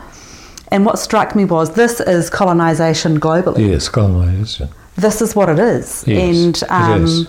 and 0.70 0.86
what 0.86 0.98
struck 0.98 1.34
me 1.34 1.44
was 1.44 1.74
this 1.74 2.00
is 2.00 2.30
colonization 2.30 3.18
globally. 3.18 3.68
Yes, 3.70 3.88
colonization. 3.88 4.68
This 4.96 5.20
is 5.20 5.34
what 5.36 5.48
it 5.48 5.58
is, 5.58 6.04
Yes, 6.06 6.62
and 6.62 6.62
um, 6.70 7.04
is. 7.04 7.26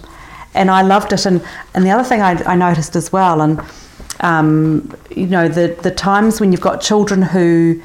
And 0.58 0.70
I 0.70 0.82
loved 0.82 1.14
it. 1.14 1.26
And 1.26 1.42
and 1.74 1.86
the 1.86 1.92
other 1.92 2.04
thing 2.04 2.22
I, 2.22 2.34
I 2.54 2.56
noticed 2.56 2.96
as 2.96 3.12
well, 3.12 3.42
and 3.42 3.62
um, 4.22 4.94
you 5.10 5.28
know 5.28 5.48
the 5.48 5.68
the 5.84 5.92
times 5.92 6.40
when 6.42 6.52
you've 6.52 6.62
got 6.70 6.82
children 6.82 7.22
who 7.22 7.82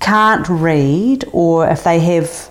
can't 0.00 0.48
read, 0.48 1.24
or 1.32 1.68
if 1.68 1.84
they 1.84 1.98
have 2.00 2.50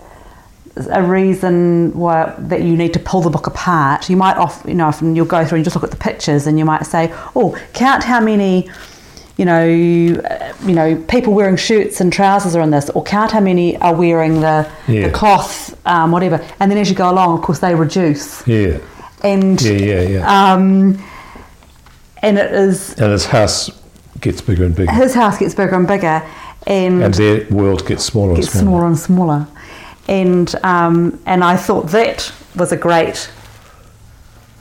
a 0.90 1.02
reason 1.02 1.90
why 1.98 2.32
that 2.38 2.62
you 2.62 2.76
need 2.76 2.92
to 2.92 3.00
pull 3.00 3.20
the 3.20 3.30
book 3.30 3.46
apart, 3.48 4.08
you 4.08 4.16
might 4.16 4.36
off 4.36 4.62
you 4.66 4.74
know 4.74 4.86
often 4.86 5.16
you'll 5.16 5.26
go 5.38 5.44
through 5.44 5.56
and 5.56 5.64
just 5.64 5.74
look 5.76 5.84
at 5.84 5.90
the 5.90 5.96
pictures 6.10 6.46
and 6.46 6.58
you 6.58 6.64
might 6.64 6.86
say, 6.86 7.12
oh, 7.36 7.56
count 7.74 8.04
how 8.04 8.20
many. 8.20 8.70
You 9.40 9.44
know, 9.44 9.64
you 9.64 10.74
know, 10.74 10.96
people 11.06 11.32
wearing 11.32 11.54
shirts 11.56 12.00
and 12.00 12.12
trousers 12.12 12.56
are 12.56 12.60
in 12.60 12.70
this, 12.70 12.90
or 12.90 13.04
count 13.04 13.30
how 13.30 13.38
many 13.38 13.76
are 13.76 13.94
wearing 13.94 14.40
the, 14.40 14.68
Yeah. 14.88 15.06
the 15.06 15.12
cloth, 15.12 15.78
um, 15.86 16.10
whatever. 16.10 16.44
And 16.58 16.68
then 16.68 16.76
as 16.76 16.90
you 16.90 16.96
go 16.96 17.08
along, 17.08 17.38
of 17.38 17.44
course, 17.44 17.60
they 17.60 17.72
reduce. 17.72 18.44
Yeah. 18.48 18.78
And 19.24 19.60
Yeah, 19.60 19.72
yeah, 19.72 20.00
yeah. 20.02 20.52
um, 20.52 21.02
and 22.22 22.38
it 22.38 22.52
is 22.52 22.94
and 22.98 23.12
his 23.12 23.26
house 23.26 23.70
gets 24.20 24.40
bigger 24.40 24.64
and 24.64 24.74
bigger. 24.74 24.92
his 24.92 25.14
house 25.14 25.38
gets 25.38 25.54
bigger 25.54 25.74
and 25.74 25.86
bigger, 25.86 26.22
and, 26.66 27.02
and 27.02 27.14
their 27.14 27.46
world 27.50 27.86
gets 27.86 28.04
smaller 28.04 28.34
gets 28.36 28.48
and 28.54 28.60
smaller. 28.62 28.70
smaller 28.70 28.86
and 28.86 28.98
smaller. 28.98 29.46
And 30.08 30.54
um, 30.64 31.20
and 31.26 31.42
I 31.44 31.56
thought 31.56 31.88
that 31.88 32.32
was 32.56 32.72
a 32.72 32.76
great 32.76 33.30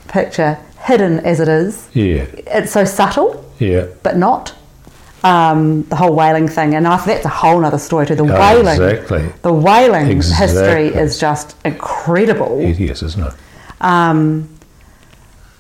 picture, 0.07 0.57
hidden 0.85 1.19
as 1.21 1.39
it 1.39 1.47
is. 1.47 1.87
Yeah, 1.93 2.25
It's 2.47 2.71
so 2.71 2.83
subtle, 2.85 3.43
yeah. 3.59 3.87
but 4.03 4.17
not. 4.17 4.53
Um, 5.23 5.83
the 5.83 5.95
whole 5.95 6.13
whaling 6.15 6.47
thing, 6.47 6.75
and 6.75 6.87
I 6.87 6.95
think 6.97 7.17
that's 7.17 7.25
a 7.25 7.29
whole 7.29 7.65
other 7.65 7.79
story 7.79 8.05
too. 8.05 8.15
The 8.15 8.23
Oh, 8.23 8.39
whaling, 8.39 8.81
exactly. 8.81 9.25
the 9.41 9.51
whaling 9.51 10.07
history 10.21 10.87
is 10.87 11.19
just 11.19 11.55
incredible. 11.65 12.59
It 12.59 12.79
is, 12.79 13.01
isn't 13.01 13.23
it? 13.27 13.33
Um, 13.81 14.49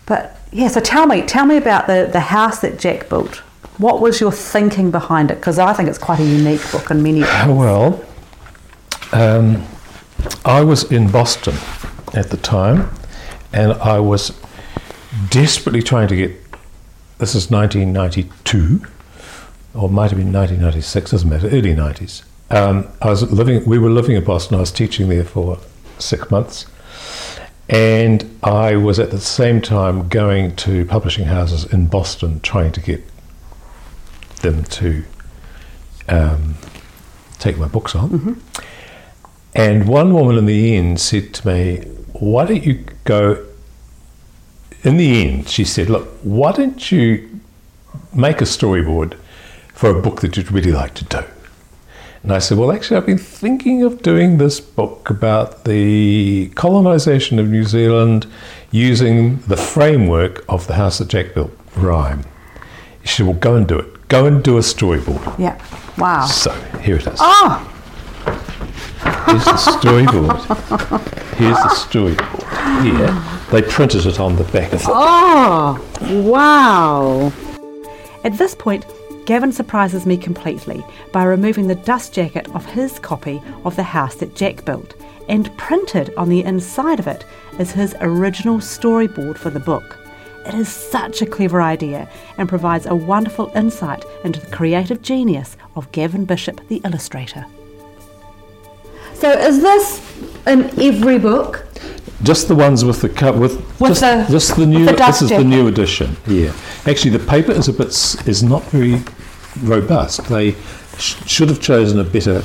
but 0.05 0.39
yeah, 0.51 0.69
so 0.69 0.79
tell 0.79 1.05
me, 1.05 1.21
tell 1.21 1.45
me 1.45 1.57
about 1.57 1.87
the, 1.87 2.09
the 2.11 2.19
house 2.19 2.59
that 2.59 2.79
Jack 2.79 3.09
built. 3.09 3.37
What 3.77 4.01
was 4.01 4.19
your 4.19 4.31
thinking 4.31 4.89
behind 4.89 5.29
it? 5.29 5.35
Because 5.35 5.59
I 5.59 5.73
think 5.73 5.87
it's 5.87 5.99
quite 5.99 6.19
a 6.19 6.25
unique 6.25 6.61
book 6.71 6.89
in 6.89 7.03
many 7.03 7.21
ways. 7.21 7.45
Well, 7.47 8.03
um, 9.13 9.63
I 10.45 10.61
was 10.63 10.91
in 10.91 11.11
Boston 11.11 11.55
at 12.13 12.29
the 12.29 12.37
time, 12.37 12.89
and 13.53 13.73
I 13.73 13.99
was 13.99 14.31
desperately 15.29 15.81
trying 15.81 16.07
to 16.07 16.15
get. 16.15 16.31
This 17.19 17.33
is 17.33 17.49
1992, 17.49 18.85
or 19.73 19.89
might 19.89 20.11
have 20.11 20.19
been 20.19 20.33
1996. 20.33 21.11
Doesn't 21.11 21.29
matter. 21.29 21.47
Early 21.47 21.75
90s. 21.75 22.23
Um, 22.49 22.87
I 23.01 23.09
was 23.09 23.31
living. 23.31 23.65
We 23.65 23.77
were 23.77 23.89
living 23.89 24.15
in 24.15 24.23
Boston. 24.23 24.57
I 24.57 24.61
was 24.61 24.71
teaching 24.71 25.09
there 25.09 25.23
for 25.23 25.59
six 25.99 26.29
months, 26.31 26.65
and 27.69 28.39
I 28.43 28.77
was 28.77 28.99
at 28.99 29.11
the 29.11 29.19
same 29.19 29.61
time 29.61 30.07
going 30.07 30.55
to 30.57 30.85
publishing 30.85 31.25
houses 31.25 31.65
in 31.65 31.87
Boston, 31.87 32.39
trying 32.39 32.71
to 32.73 32.81
get 32.81 33.03
them 34.41 34.63
to 34.63 35.03
um, 36.07 36.55
take 37.39 37.57
my 37.57 37.67
books 37.67 37.95
on. 37.95 38.41
And 39.53 39.87
one 39.87 40.13
woman 40.13 40.37
in 40.37 40.45
the 40.45 40.75
end 40.75 40.99
said 40.99 41.33
to 41.35 41.47
me, 41.47 41.77
Why 42.13 42.45
don't 42.45 42.63
you 42.63 42.85
go? 43.03 43.45
In 44.83 44.97
the 44.97 45.23
end, 45.23 45.49
she 45.49 45.65
said, 45.65 45.89
Look, 45.89 46.07
why 46.21 46.53
don't 46.53 46.91
you 46.91 47.41
make 48.13 48.39
a 48.39 48.45
storyboard 48.45 49.17
for 49.73 49.89
a 49.89 50.01
book 50.01 50.21
that 50.21 50.37
you'd 50.37 50.51
really 50.51 50.71
like 50.71 50.93
to 50.95 51.05
do? 51.05 51.23
And 52.27 52.35
I 52.35 52.39
said, 52.39 52.57
Well, 52.57 52.73
actually, 52.73 52.97
I've 52.97 53.05
been 53.05 53.17
thinking 53.17 53.83
of 53.83 54.01
doing 54.01 54.37
this 54.37 54.59
book 54.59 55.09
about 55.09 55.63
the 55.63 56.49
colonization 56.55 57.39
of 57.39 57.47
New 57.47 57.63
Zealand 57.63 58.27
using 58.69 59.37
the 59.47 59.55
framework 59.55 60.43
of 60.49 60.67
the 60.67 60.73
house 60.73 60.97
that 60.97 61.07
Jack 61.07 61.33
built, 61.33 61.57
Rhyme. 61.77 62.25
She 63.05 63.15
said, 63.15 63.27
Well, 63.27 63.35
go 63.37 63.55
and 63.55 63.65
do 63.65 63.79
it. 63.79 64.09
Go 64.09 64.25
and 64.25 64.43
do 64.43 64.57
a 64.57 64.59
storyboard. 64.59 65.39
Yeah. 65.39 65.57
Wow. 65.97 66.25
So 66.25 66.51
here 66.81 66.97
it 66.97 67.07
is. 67.07 67.17
Oh, 67.21 67.63
Here's 69.27 69.45
the 69.45 69.51
storyboard. 69.53 71.37
Here's 71.37 71.55
the 71.55 71.69
storyboard. 71.69 72.83
Here, 72.83 73.51
they 73.51 73.61
printed 73.61 74.05
it 74.05 74.19
on 74.19 74.35
the 74.35 74.43
back 74.43 74.73
of 74.73 74.81
it. 74.81 74.87
oh, 74.89 75.81
wow. 76.25 77.31
At 78.25 78.37
this 78.37 78.53
point, 78.53 78.85
Gavin 79.27 79.51
surprises 79.51 80.05
me 80.05 80.15
completely 80.15 80.81
by 81.11 81.25
removing 81.25 81.67
the 81.67 81.75
dust 81.75 82.13
jacket 82.13 82.47
off 82.55 82.65
his 82.65 82.97
copy 82.97 83.41
of 83.65 83.75
the 83.75 83.83
house 83.83 84.15
that 84.15 84.35
Jack 84.37 84.63
built, 84.63 84.95
and 85.27 85.55
printed 85.57 86.13
on 86.15 86.29
the 86.29 86.43
inside 86.45 86.97
of 86.97 87.07
it 87.07 87.25
is 87.59 87.71
his 87.71 87.93
original 87.99 88.59
storyboard 88.59 89.37
for 89.37 89.49
the 89.49 89.59
book. 89.59 89.99
It 90.45 90.53
is 90.53 90.69
such 90.69 91.21
a 91.21 91.25
clever 91.25 91.61
idea 91.61 92.07
and 92.37 92.47
provides 92.47 92.85
a 92.85 92.95
wonderful 92.95 93.51
insight 93.53 94.05
into 94.23 94.39
the 94.39 94.47
creative 94.55 95.01
genius 95.01 95.57
of 95.75 95.91
Gavin 95.91 96.23
Bishop, 96.23 96.65
the 96.69 96.81
illustrator. 96.85 97.45
So 99.13 99.29
is 99.29 99.61
this 99.61 99.99
in 100.47 100.69
every 100.79 101.19
book? 101.19 101.67
Just 102.23 102.47
the 102.47 102.55
ones 102.55 102.85
with 102.85 103.01
the 103.01 103.09
cover, 103.09 103.37
with, 103.39 103.57
With 103.81 103.99
just, 103.99 104.01
the- 104.01 104.25
just 104.31 104.55
the 104.55 104.65
new. 104.65 104.85
the 104.85 104.93
this 104.93 105.21
is 105.21 105.29
the 105.29 105.43
new 105.43 105.67
edition. 105.67 106.15
Yeah, 106.27 106.53
actually, 106.85 107.11
the 107.11 107.19
paper 107.27 107.51
is 107.51 107.67
a 107.67 107.73
bit 107.73 107.89
is 108.25 108.41
not 108.41 108.63
very 108.71 109.01
robust. 109.63 110.25
They 110.25 110.53
sh- 110.97 111.15
should 111.25 111.49
have 111.49 111.61
chosen 111.61 111.99
a 111.99 112.03
better 112.03 112.43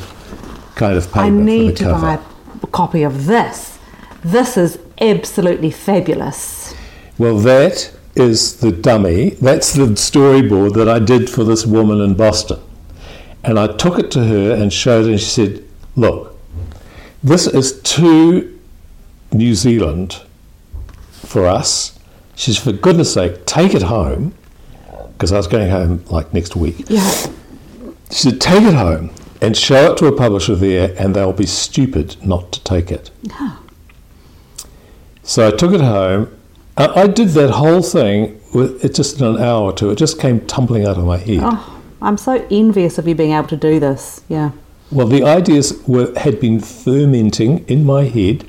kind 0.75 0.97
of 0.97 1.07
paper. 1.09 1.21
I 1.21 1.31
need 1.31 1.77
to 1.79 1.85
cover. 1.85 2.17
buy 2.17 2.23
a 2.63 2.67
copy 2.69 3.03
of 3.03 3.27
this. 3.27 3.79
This 4.25 4.57
is 4.57 4.79
absolutely 5.01 5.71
fabulous. 5.71 6.75
Well, 7.19 7.39
that 7.39 7.93
is 8.15 8.61
the 8.61 8.73
dummy. 8.73 9.31
That's 9.31 9.73
the 9.73 9.87
storyboard 9.87 10.75
that 10.75 10.89
I 10.89 10.99
did 10.99 11.29
for 11.29 11.45
this 11.45 11.67
woman 11.67 12.01
in 12.01 12.15
Boston. 12.15 12.61
And 13.45 13.59
I 13.59 13.67
took 13.67 13.99
it 13.99 14.11
to 14.13 14.25
her 14.25 14.53
and 14.55 14.73
showed 14.73 15.07
her, 15.07 15.11
and 15.11 15.21
she 15.21 15.27
said, 15.27 15.65
Look, 15.97 16.39
this 17.23 17.47
is 17.47 17.81
too 17.83 18.59
New 19.33 19.55
Zealand 19.55 20.23
for 21.11 21.47
us. 21.47 21.99
She 22.35 22.53
said, 22.53 22.65
For 22.65 22.73
goodness 22.73 23.15
sake, 23.15 23.47
take 23.47 23.75
it 23.75 23.83
home. 23.83 24.35
Because 25.23 25.31
I 25.31 25.37
was 25.37 25.47
going 25.47 25.71
home 25.71 26.05
like 26.11 26.35
next 26.35 26.57
week. 26.57 26.85
Yeah. 26.89 27.09
She 28.11 28.31
said, 28.31 28.41
Take 28.41 28.65
it 28.65 28.75
home 28.75 29.11
and 29.41 29.57
show 29.57 29.93
it 29.93 29.99
to 29.99 30.07
a 30.07 30.17
publisher 30.17 30.57
there, 30.57 30.93
and 30.99 31.15
they'll 31.15 31.33
be 31.33 31.47
stupid 31.47 32.17
not 32.27 32.51
to 32.51 32.65
take 32.65 32.91
it. 32.91 33.13
So 35.23 35.47
I 35.47 35.53
took 35.53 35.75
it 35.75 35.81
home. 35.81 36.37
I 36.77 37.07
did 37.07 37.29
that 37.29 37.51
whole 37.51 37.83
thing 37.83 38.41
with 38.53 38.85
it 38.85 38.97
just 38.97 39.21
in 39.21 39.27
an 39.29 39.37
hour 39.41 39.63
or 39.67 39.73
two. 39.73 39.91
It 39.91 39.97
just 39.97 40.19
came 40.19 40.41
tumbling 40.49 40.87
out 40.89 40.99
of 40.99 41.05
my 41.05 41.19
head. 41.19 41.39
Oh, 41.41 41.81
I'm 42.03 42.17
so 42.17 42.45
envious 42.51 42.99
of 42.99 43.07
you 43.07 43.15
being 43.15 43.31
able 43.31 43.47
to 43.47 43.57
do 43.57 43.79
this. 43.79 44.23
Yeah. 44.29 44.51
Well, 44.91 45.07
the 45.07 45.23
ideas 45.23 45.81
were 45.87 46.13
had 46.19 46.41
been 46.41 46.59
fermenting 46.59 47.65
in 47.69 47.85
my 47.85 48.07
head 48.07 48.45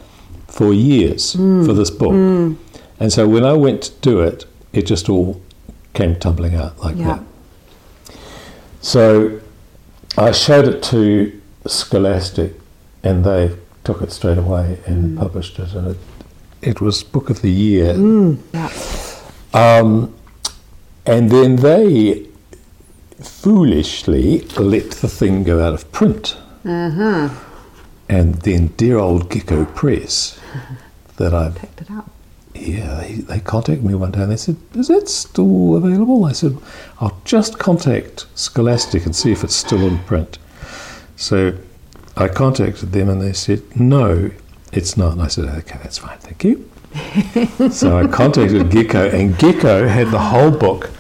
for 0.48 0.74
years 0.74 1.34
Hmm. 1.34 1.68
for 1.68 1.74
this 1.74 1.92
book, 1.92 2.14
and 2.14 3.14
so 3.14 3.28
when 3.28 3.46
I 3.46 3.54
went 3.54 3.84
to 3.84 3.92
do 4.02 4.22
it, 4.22 4.46
it 4.72 4.88
just 4.88 5.08
all 5.08 5.40
came 5.94 6.16
tumbling 6.16 6.56
out 6.56 6.80
like 6.84 6.96
Yeah. 6.98 7.06
that. 7.06 8.16
So 8.82 9.40
I 10.18 10.32
showed 10.32 10.68
it 10.68 10.84
to 10.84 11.32
Scholastic, 11.66 12.60
and 13.04 13.24
they 13.24 13.56
took 13.84 14.02
it 14.02 14.12
straight 14.12 14.38
away 14.38 14.80
and 14.86 15.18
published 15.18 15.60
it, 15.60 15.74
and 15.74 15.88
it 15.88 15.98
it 16.62 16.80
was 16.82 17.04
book 17.04 17.30
of 17.30 17.42
the 17.42 17.52
year. 17.52 17.94
Yeah. 18.54 18.70
Um, 19.54 20.14
and 21.06 21.30
then 21.30 21.58
they 21.58 22.26
foolishly 23.22 24.40
let 24.58 24.92
the 24.92 25.08
thing 25.10 25.44
go 25.44 25.62
out 25.66 25.74
of 25.74 25.92
print. 25.92 26.38
Uh-huh. 26.66 27.30
And 28.08 28.36
then 28.44 28.68
dear 28.78 28.98
old 28.98 29.30
Gecko 29.30 29.66
Press, 29.66 30.40
that 31.18 31.34
I've, 31.34 31.56
Picked 31.56 31.82
it 31.82 31.92
up. 31.92 32.10
Yeah, 32.56 32.96
they, 33.02 33.14
they 33.16 33.40
contacted 33.40 33.84
me 33.84 33.96
one 33.96 34.12
day 34.12 34.22
and 34.22 34.32
they 34.32 34.38
said, 34.38 34.58
is 34.76 34.88
that 34.88 35.08
still 35.10 35.76
available? 35.76 36.26
I 36.26 36.34
said, 36.34 36.58
I'll 37.00 37.20
just 37.26 37.58
contact 37.60 38.26
Scholastic 38.36 39.06
and 39.06 39.16
see 39.16 39.32
if 39.32 39.44
it's 39.44 39.56
still 39.56 39.82
in 39.88 40.00
print. 40.00 40.38
So 41.16 41.58
I 42.16 42.28
contacted 42.28 42.92
them 42.92 43.10
and 43.10 43.22
they 43.22 43.34
said, 43.34 43.62
no, 43.80 44.32
it's 44.72 44.98
not. 44.98 45.14
And 45.14 45.22
I 45.22 45.28
said, 45.28 45.46
okay, 45.46 45.80
that's 45.82 45.98
fine, 45.98 46.18
thank 46.20 46.44
you. 46.44 46.70
so 47.72 47.98
I 47.98 48.06
contacted 48.08 48.70
Gecko, 48.70 49.10
and 49.10 49.36
Gecko 49.40 49.88
had 49.88 50.12
the 50.12 50.20
whole 50.20 50.52
book. 50.52 50.92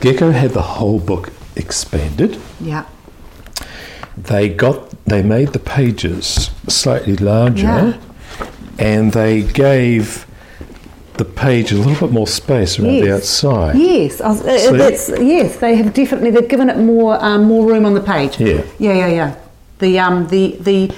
Gecko 0.00 0.30
had 0.30 0.50
the 0.50 0.60
whole 0.62 1.00
book 1.00 1.32
expanded. 1.56 2.38
Yeah. 2.60 2.84
They 4.16 4.50
got, 4.50 4.90
they 5.06 5.22
made 5.22 5.48
the 5.48 5.58
pages 5.58 6.50
slightly 6.68 7.16
larger, 7.16 7.62
Yeah. 7.62 8.00
and 8.78 9.12
they 9.12 9.42
gave 9.42 10.25
the 11.18 11.24
page 11.24 11.72
a 11.72 11.76
little 11.76 12.08
bit 12.08 12.12
more 12.12 12.26
space 12.26 12.78
around 12.78 13.00
the 13.00 13.14
outside. 13.14 13.76
Yes, 13.76 14.20
was, 14.20 14.40
uh, 14.42 14.72
that's, 14.72 15.08
yes, 15.08 15.56
they 15.56 15.76
have 15.76 15.92
definitely. 15.94 16.30
They've 16.30 16.48
given 16.48 16.68
it 16.70 16.78
more 16.78 17.22
um, 17.24 17.44
more 17.44 17.66
room 17.66 17.86
on 17.86 17.94
the 17.94 18.00
page. 18.00 18.38
Yeah. 18.40 18.62
yeah, 18.78 18.92
yeah, 18.94 19.08
yeah. 19.08 19.36
The 19.78 19.98
um 19.98 20.28
the 20.28 20.56
the 20.60 20.94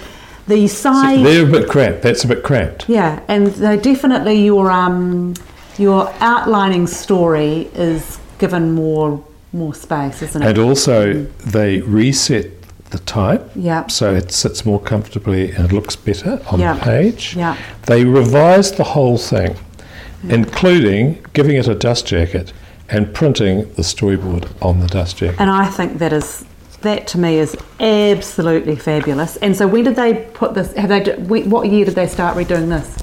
the 0.46 0.66
side. 0.68 1.24
They're 1.24 1.46
a 1.46 1.50
bit 1.50 1.68
cramped. 1.68 2.02
That's 2.02 2.24
a 2.24 2.28
bit 2.28 2.42
cramped. 2.42 2.88
yeah, 2.88 3.20
and 3.28 3.48
they 3.48 3.76
definitely 3.76 4.44
your 4.44 4.70
um 4.70 5.35
your 5.78 6.12
outlining 6.20 6.87
story 6.87 7.70
is 7.74 8.18
given 8.38 8.72
more 8.72 9.22
more 9.52 9.74
space, 9.74 10.22
isn't 10.22 10.42
it? 10.42 10.48
And 10.48 10.59
also, 10.59 11.24
they 11.46 11.81
reset 11.81 12.50
the 12.90 12.98
type 13.00 13.50
Yeah. 13.54 13.87
so 13.87 14.14
it 14.14 14.33
sits 14.33 14.64
more 14.64 14.81
comfortably 14.81 15.50
and 15.52 15.72
looks 15.72 15.94
better 15.96 16.40
on 16.50 16.59
Yeah. 16.61 16.74
the 16.74 16.81
page. 16.81 17.35
Yeah. 17.37 17.57
They 17.87 18.04
revised 18.04 18.76
the 18.78 18.85
whole 18.85 19.18
thing, 19.18 19.57
including 20.24 21.24
giving 21.33 21.57
it 21.57 21.68
a 21.68 21.74
dust 21.74 22.07
jacket 22.07 22.52
and 22.88 23.14
printing 23.14 23.72
the 23.74 23.83
storyboard 23.83 24.50
on 24.62 24.81
the 24.81 24.87
dust 24.87 25.18
jacket. 25.18 25.40
And 25.40 25.50
I 25.50 25.66
think 25.66 25.98
that 25.98 26.12
is 26.12 26.44
that 26.83 27.07
to 27.09 27.18
me 27.18 27.38
is 27.38 27.57
absolutely 27.81 28.76
fabulous. 28.76 29.37
And 29.37 29.57
so 29.57 29.66
when 29.66 29.85
did 29.85 29.96
they 29.96 30.14
put 30.35 30.54
this? 30.54 30.72
Have 30.74 30.88
they? 30.88 31.14
What 31.16 31.68
year 31.68 31.85
did 31.85 31.94
they 31.94 32.07
start 32.07 32.37
redoing 32.37 32.68
this? 32.68 33.02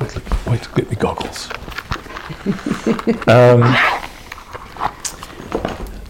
Wait, 0.00 0.46
wait 0.46 0.62
to 0.62 0.70
get 0.74 0.90
me 0.90 0.96
goggles. 0.96 1.48
um, 3.28 3.62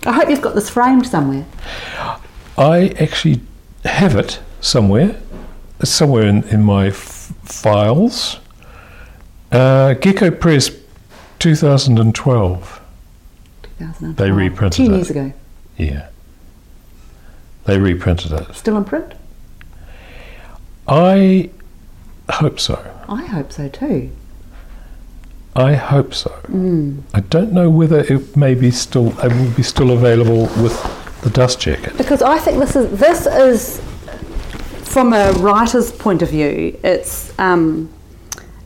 I 0.06 0.12
hope 0.12 0.28
you've 0.28 0.42
got 0.42 0.54
this 0.54 0.70
framed 0.70 1.06
somewhere. 1.06 1.44
I 2.56 2.94
actually 3.00 3.40
have 3.84 4.14
it 4.16 4.40
somewhere, 4.60 5.20
It's 5.80 5.90
somewhere 5.90 6.26
in, 6.26 6.44
in 6.44 6.62
my 6.62 6.90
files. 7.44 8.38
Uh, 9.52 9.94
Gecko 9.94 10.30
Press 10.30 10.70
2012. 11.38 12.80
2005. 13.78 14.16
They 14.16 14.30
reprinted 14.30 14.76
ten 14.76 14.86
it. 14.86 14.96
years 14.96 15.10
ago. 15.10 15.32
Yeah. 15.76 16.08
They 17.64 17.78
reprinted 17.78 18.32
it. 18.32 18.54
Still 18.54 18.76
in 18.76 18.84
print? 18.84 19.14
I 20.86 21.50
hope 22.30 22.60
so. 22.60 22.84
I 23.08 23.24
hope 23.24 23.52
so 23.52 23.68
too. 23.68 24.10
I 25.56 25.74
hope 25.74 26.14
so. 26.14 26.30
Mm. 26.48 27.02
I 27.14 27.20
don't 27.20 27.52
know 27.52 27.70
whether 27.70 28.00
it 28.00 28.36
may 28.36 28.54
be 28.54 28.70
still 28.70 29.18
it 29.20 29.32
will 29.32 29.50
be 29.52 29.62
still 29.62 29.92
available 29.92 30.42
with 30.62 31.20
the 31.22 31.30
dust 31.30 31.60
jacket. 31.60 31.96
Because 31.96 32.22
I 32.22 32.38
think 32.38 32.58
this 32.58 32.76
is 32.76 32.98
this 32.98 33.26
is 33.26 33.80
from 34.94 35.12
a 35.12 35.32
writer's 35.32 35.90
point 35.90 36.22
of 36.22 36.30
view, 36.30 36.78
it's 36.84 37.36
um, 37.38 37.90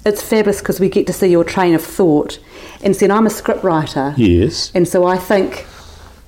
it's 0.04 0.22
fabulous 0.22 0.60
because 0.60 0.78
we 0.78 0.90
get 0.90 1.06
to 1.06 1.12
see 1.12 1.26
your 1.28 1.42
train 1.42 1.74
of 1.74 1.82
thought. 1.82 2.38
And 2.84 2.94
see, 2.94 3.06
and 3.06 3.12
I'm 3.12 3.26
a 3.26 3.30
script 3.30 3.64
writer, 3.64 4.14
Yes. 4.18 4.70
and 4.74 4.86
so 4.86 5.04
I 5.06 5.16
think, 5.16 5.66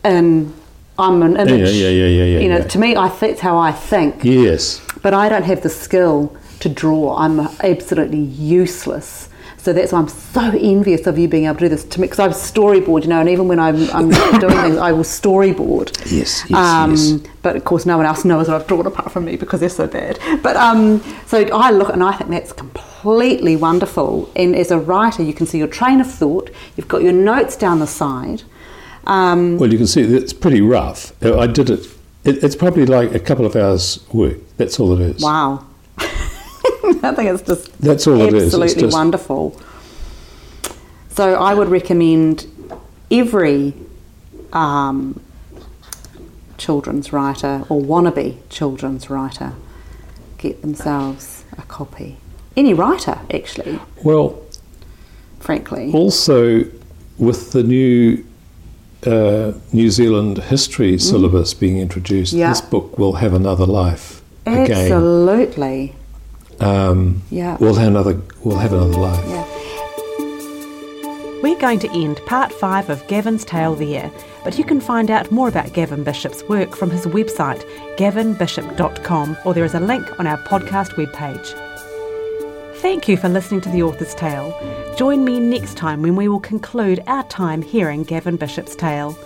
and 0.03 0.53
I'm 0.99 1.23
an 1.23 1.37
image. 1.37 1.71
yeah, 1.77 1.89
yeah, 1.91 2.07
yeah, 2.07 2.25
yeah, 2.25 2.39
You 2.41 2.49
know, 2.49 2.59
yeah. 2.59 2.65
to 2.65 2.79
me, 2.79 2.97
I 2.97 3.09
think 3.09 3.33
it's 3.35 3.41
how 3.43 3.57
I 3.59 3.71
think. 3.73 4.25
Yes. 4.25 4.81
but 5.03 5.13
I 5.15 5.29
don't 5.29 5.45
have 5.45 5.63
the 5.63 5.69
skill 5.69 6.35
to 6.61 6.69
draw. 6.69 7.17
I'm 7.17 7.41
absolutely 7.63 8.19
useless. 8.19 9.29
So 9.63 9.75
that's 9.75 9.93
why 9.93 9.99
I'm 9.99 10.09
so 10.09 10.41
envious 10.59 11.07
of 11.07 11.19
you 11.19 11.29
being 11.29 11.45
able 11.45 11.57
to 11.57 11.67
do 11.67 11.69
this 11.69 11.85
to 11.85 12.01
me 12.01 12.07
because 12.07 12.19
I 12.19 12.29
storyboard, 12.29 13.03
you 13.03 13.09
know, 13.09 13.21
and 13.21 13.29
even 13.29 13.47
when 13.47 13.59
I'm, 13.61 13.91
I'm 13.91 14.09
doing 14.41 14.57
things, 14.57 14.77
I 14.79 14.93
will 14.93 15.05
storyboard. 15.05 15.89
Yes, 16.11 16.49
yes, 16.49 16.53
um, 16.53 16.91
yes. 16.93 17.13
But 17.43 17.57
of 17.57 17.65
course, 17.67 17.85
no 17.85 17.99
one 17.99 18.07
else 18.07 18.25
knows 18.25 18.49
what 18.49 18.59
I've 18.59 18.67
drawn 18.67 18.87
apart 18.87 19.13
from 19.13 19.27
me 19.27 19.37
because 19.37 19.61
they're 19.61 19.69
so 19.69 19.87
bad. 19.87 20.19
But 20.43 20.57
um, 20.57 21.03
so 21.27 21.43
I 21.53 21.73
look 21.73 21.91
and 21.91 22.03
I 22.03 22.13
think 22.17 22.31
that's 22.31 22.53
completely 22.53 23.55
wonderful. 23.55 24.31
And 24.35 24.57
as 24.57 24.71
a 24.71 24.79
writer, 24.79 25.23
you 25.23 25.35
can 25.35 25.45
see 25.45 25.59
your 25.59 25.69
train 25.69 26.01
of 26.01 26.11
thought. 26.11 26.51
You've 26.77 26.89
got 26.89 27.03
your 27.03 27.13
notes 27.13 27.55
down 27.55 27.81
the 27.81 27.87
side. 27.87 28.43
Um, 29.07 29.59
Well, 29.59 29.71
you 29.71 29.79
can 29.79 29.87
see 29.87 30.01
it's 30.03 30.33
pretty 30.33 30.63
rough. 30.63 31.13
I 31.23 31.47
did 31.47 31.69
it. 31.69 31.87
it. 32.25 32.43
It's 32.43 32.57
probably 32.57 32.87
like 32.87 33.15
a 33.15 33.21
couple 33.21 33.45
of 33.45 33.55
hours' 33.57 34.03
work. 34.13 34.39
That's 34.57 34.81
all 34.81 34.99
it 34.99 35.01
is. 35.17 35.23
wow. 35.23 35.67
I 37.03 37.15
think 37.15 37.31
it's 37.31 37.43
just 37.43 37.79
That's 37.81 38.07
all 38.07 38.21
it 38.23 38.35
is. 38.35 38.55
Absolutely 38.55 38.89
wonderful. 38.93 39.61
So 41.11 41.35
I 41.35 41.55
would 41.55 41.69
recommend 41.69 42.47
every 43.11 43.75
um, 44.53 45.21
children's 46.59 47.13
writer 47.13 47.65
or 47.69 47.81
wannabe 47.81 48.37
children's 48.49 49.11
writer 49.11 49.53
get 50.39 50.63
themselves 50.63 51.45
a 51.59 51.63
copy. 51.63 52.17
Any 52.57 52.75
writer, 52.75 53.19
actually, 53.33 53.79
Well, 54.03 54.41
frankly. 55.39 55.93
also 55.93 56.65
with 57.19 57.53
the 57.53 57.63
new 57.63 58.25
uh, 59.07 59.53
New 59.73 59.91
Zealand 59.91 60.37
history 60.39 60.99
syllabus 60.99 61.55
being 61.55 61.79
introduced, 61.79 62.35
Mm. 62.35 62.39
Yeah. 62.39 62.49
this 62.51 62.61
book 62.61 62.99
will 62.99 63.15
have 63.15 63.33
another 63.33 63.65
life 63.67 64.21
again. 64.47 64.91
Absolutely. 66.61 66.89
Um, 66.91 67.23
Yeah. 67.31 67.57
We'll 67.61 67.75
have 67.75 67.89
another. 67.89 68.21
We'll 68.45 68.59
have 68.59 68.73
another 68.73 68.97
life. 68.99 69.25
Yeah. 69.29 69.47
We're 71.43 71.59
going 71.59 71.79
to 71.81 71.91
end 71.91 72.21
part 72.27 72.53
five 72.53 72.91
of 72.91 73.07
Gavin's 73.09 73.47
tale 73.47 73.75
there, 73.75 74.11
but 74.45 74.59
you 74.59 74.65
can 74.65 74.79
find 74.79 75.11
out 75.11 75.31
more 75.33 75.49
about 75.49 75.73
Gavin 75.73 76.05
Bishop's 76.05 76.43
work 76.51 76.77
from 76.77 76.91
his 76.91 77.07
website, 77.07 77.65
gavinbishop.com, 77.97 79.39
or 79.47 79.55
there 79.55 79.65
is 79.65 79.73
a 79.75 79.81
link 79.81 80.21
on 80.21 80.27
our 80.27 80.37
podcast 80.45 80.91
webpage. 80.97 81.57
Thank 82.81 83.09
you 83.09 83.17
for 83.17 83.31
listening 83.31 83.63
to 83.63 83.71
The 83.71 83.83
Author's 83.83 84.15
Tale. 84.15 84.55
Join 84.99 85.25
me 85.25 85.41
next 85.41 85.79
time 85.79 86.03
when 86.03 86.15
we 86.15 86.29
will 86.29 86.41
conclude 86.41 87.03
our 87.07 87.25
time 87.25 87.63
hearing 87.63 88.03
Gavin 88.05 88.37
Bishop's 88.37 88.77
tale. 88.77 89.17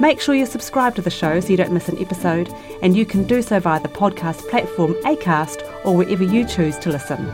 Make 0.00 0.20
sure 0.20 0.34
you 0.34 0.44
subscribe 0.44 0.96
to 0.96 1.02
the 1.02 1.10
show 1.10 1.38
so 1.38 1.48
you 1.48 1.56
don't 1.56 1.72
miss 1.72 1.88
an 1.88 1.98
episode, 1.98 2.52
and 2.82 2.96
you 2.96 3.06
can 3.06 3.24
do 3.24 3.42
so 3.42 3.60
via 3.60 3.80
the 3.80 3.88
podcast 3.88 4.48
platform 4.48 4.94
Acast 5.04 5.62
or 5.84 5.96
wherever 5.96 6.24
you 6.24 6.44
choose 6.44 6.76
to 6.78 6.90
listen. 6.90 7.24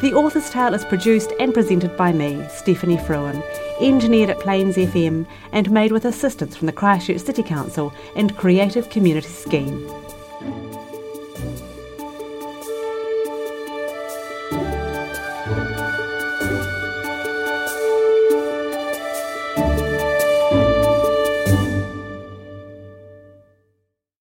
The 0.00 0.14
Author's 0.14 0.48
Tale 0.48 0.74
is 0.74 0.84
produced 0.84 1.32
and 1.38 1.52
presented 1.52 1.96
by 1.96 2.12
me, 2.12 2.42
Stephanie 2.48 2.98
Fruin, 2.98 3.42
engineered 3.80 4.30
at 4.30 4.40
Plains 4.40 4.76
FM, 4.76 5.26
and 5.52 5.70
made 5.70 5.92
with 5.92 6.06
assistance 6.06 6.56
from 6.56 6.66
the 6.66 6.72
Christchurch 6.72 7.20
City 7.20 7.42
Council 7.42 7.92
and 8.16 8.36
Creative 8.36 8.88
Community 8.88 9.28
Scheme. 9.28 9.86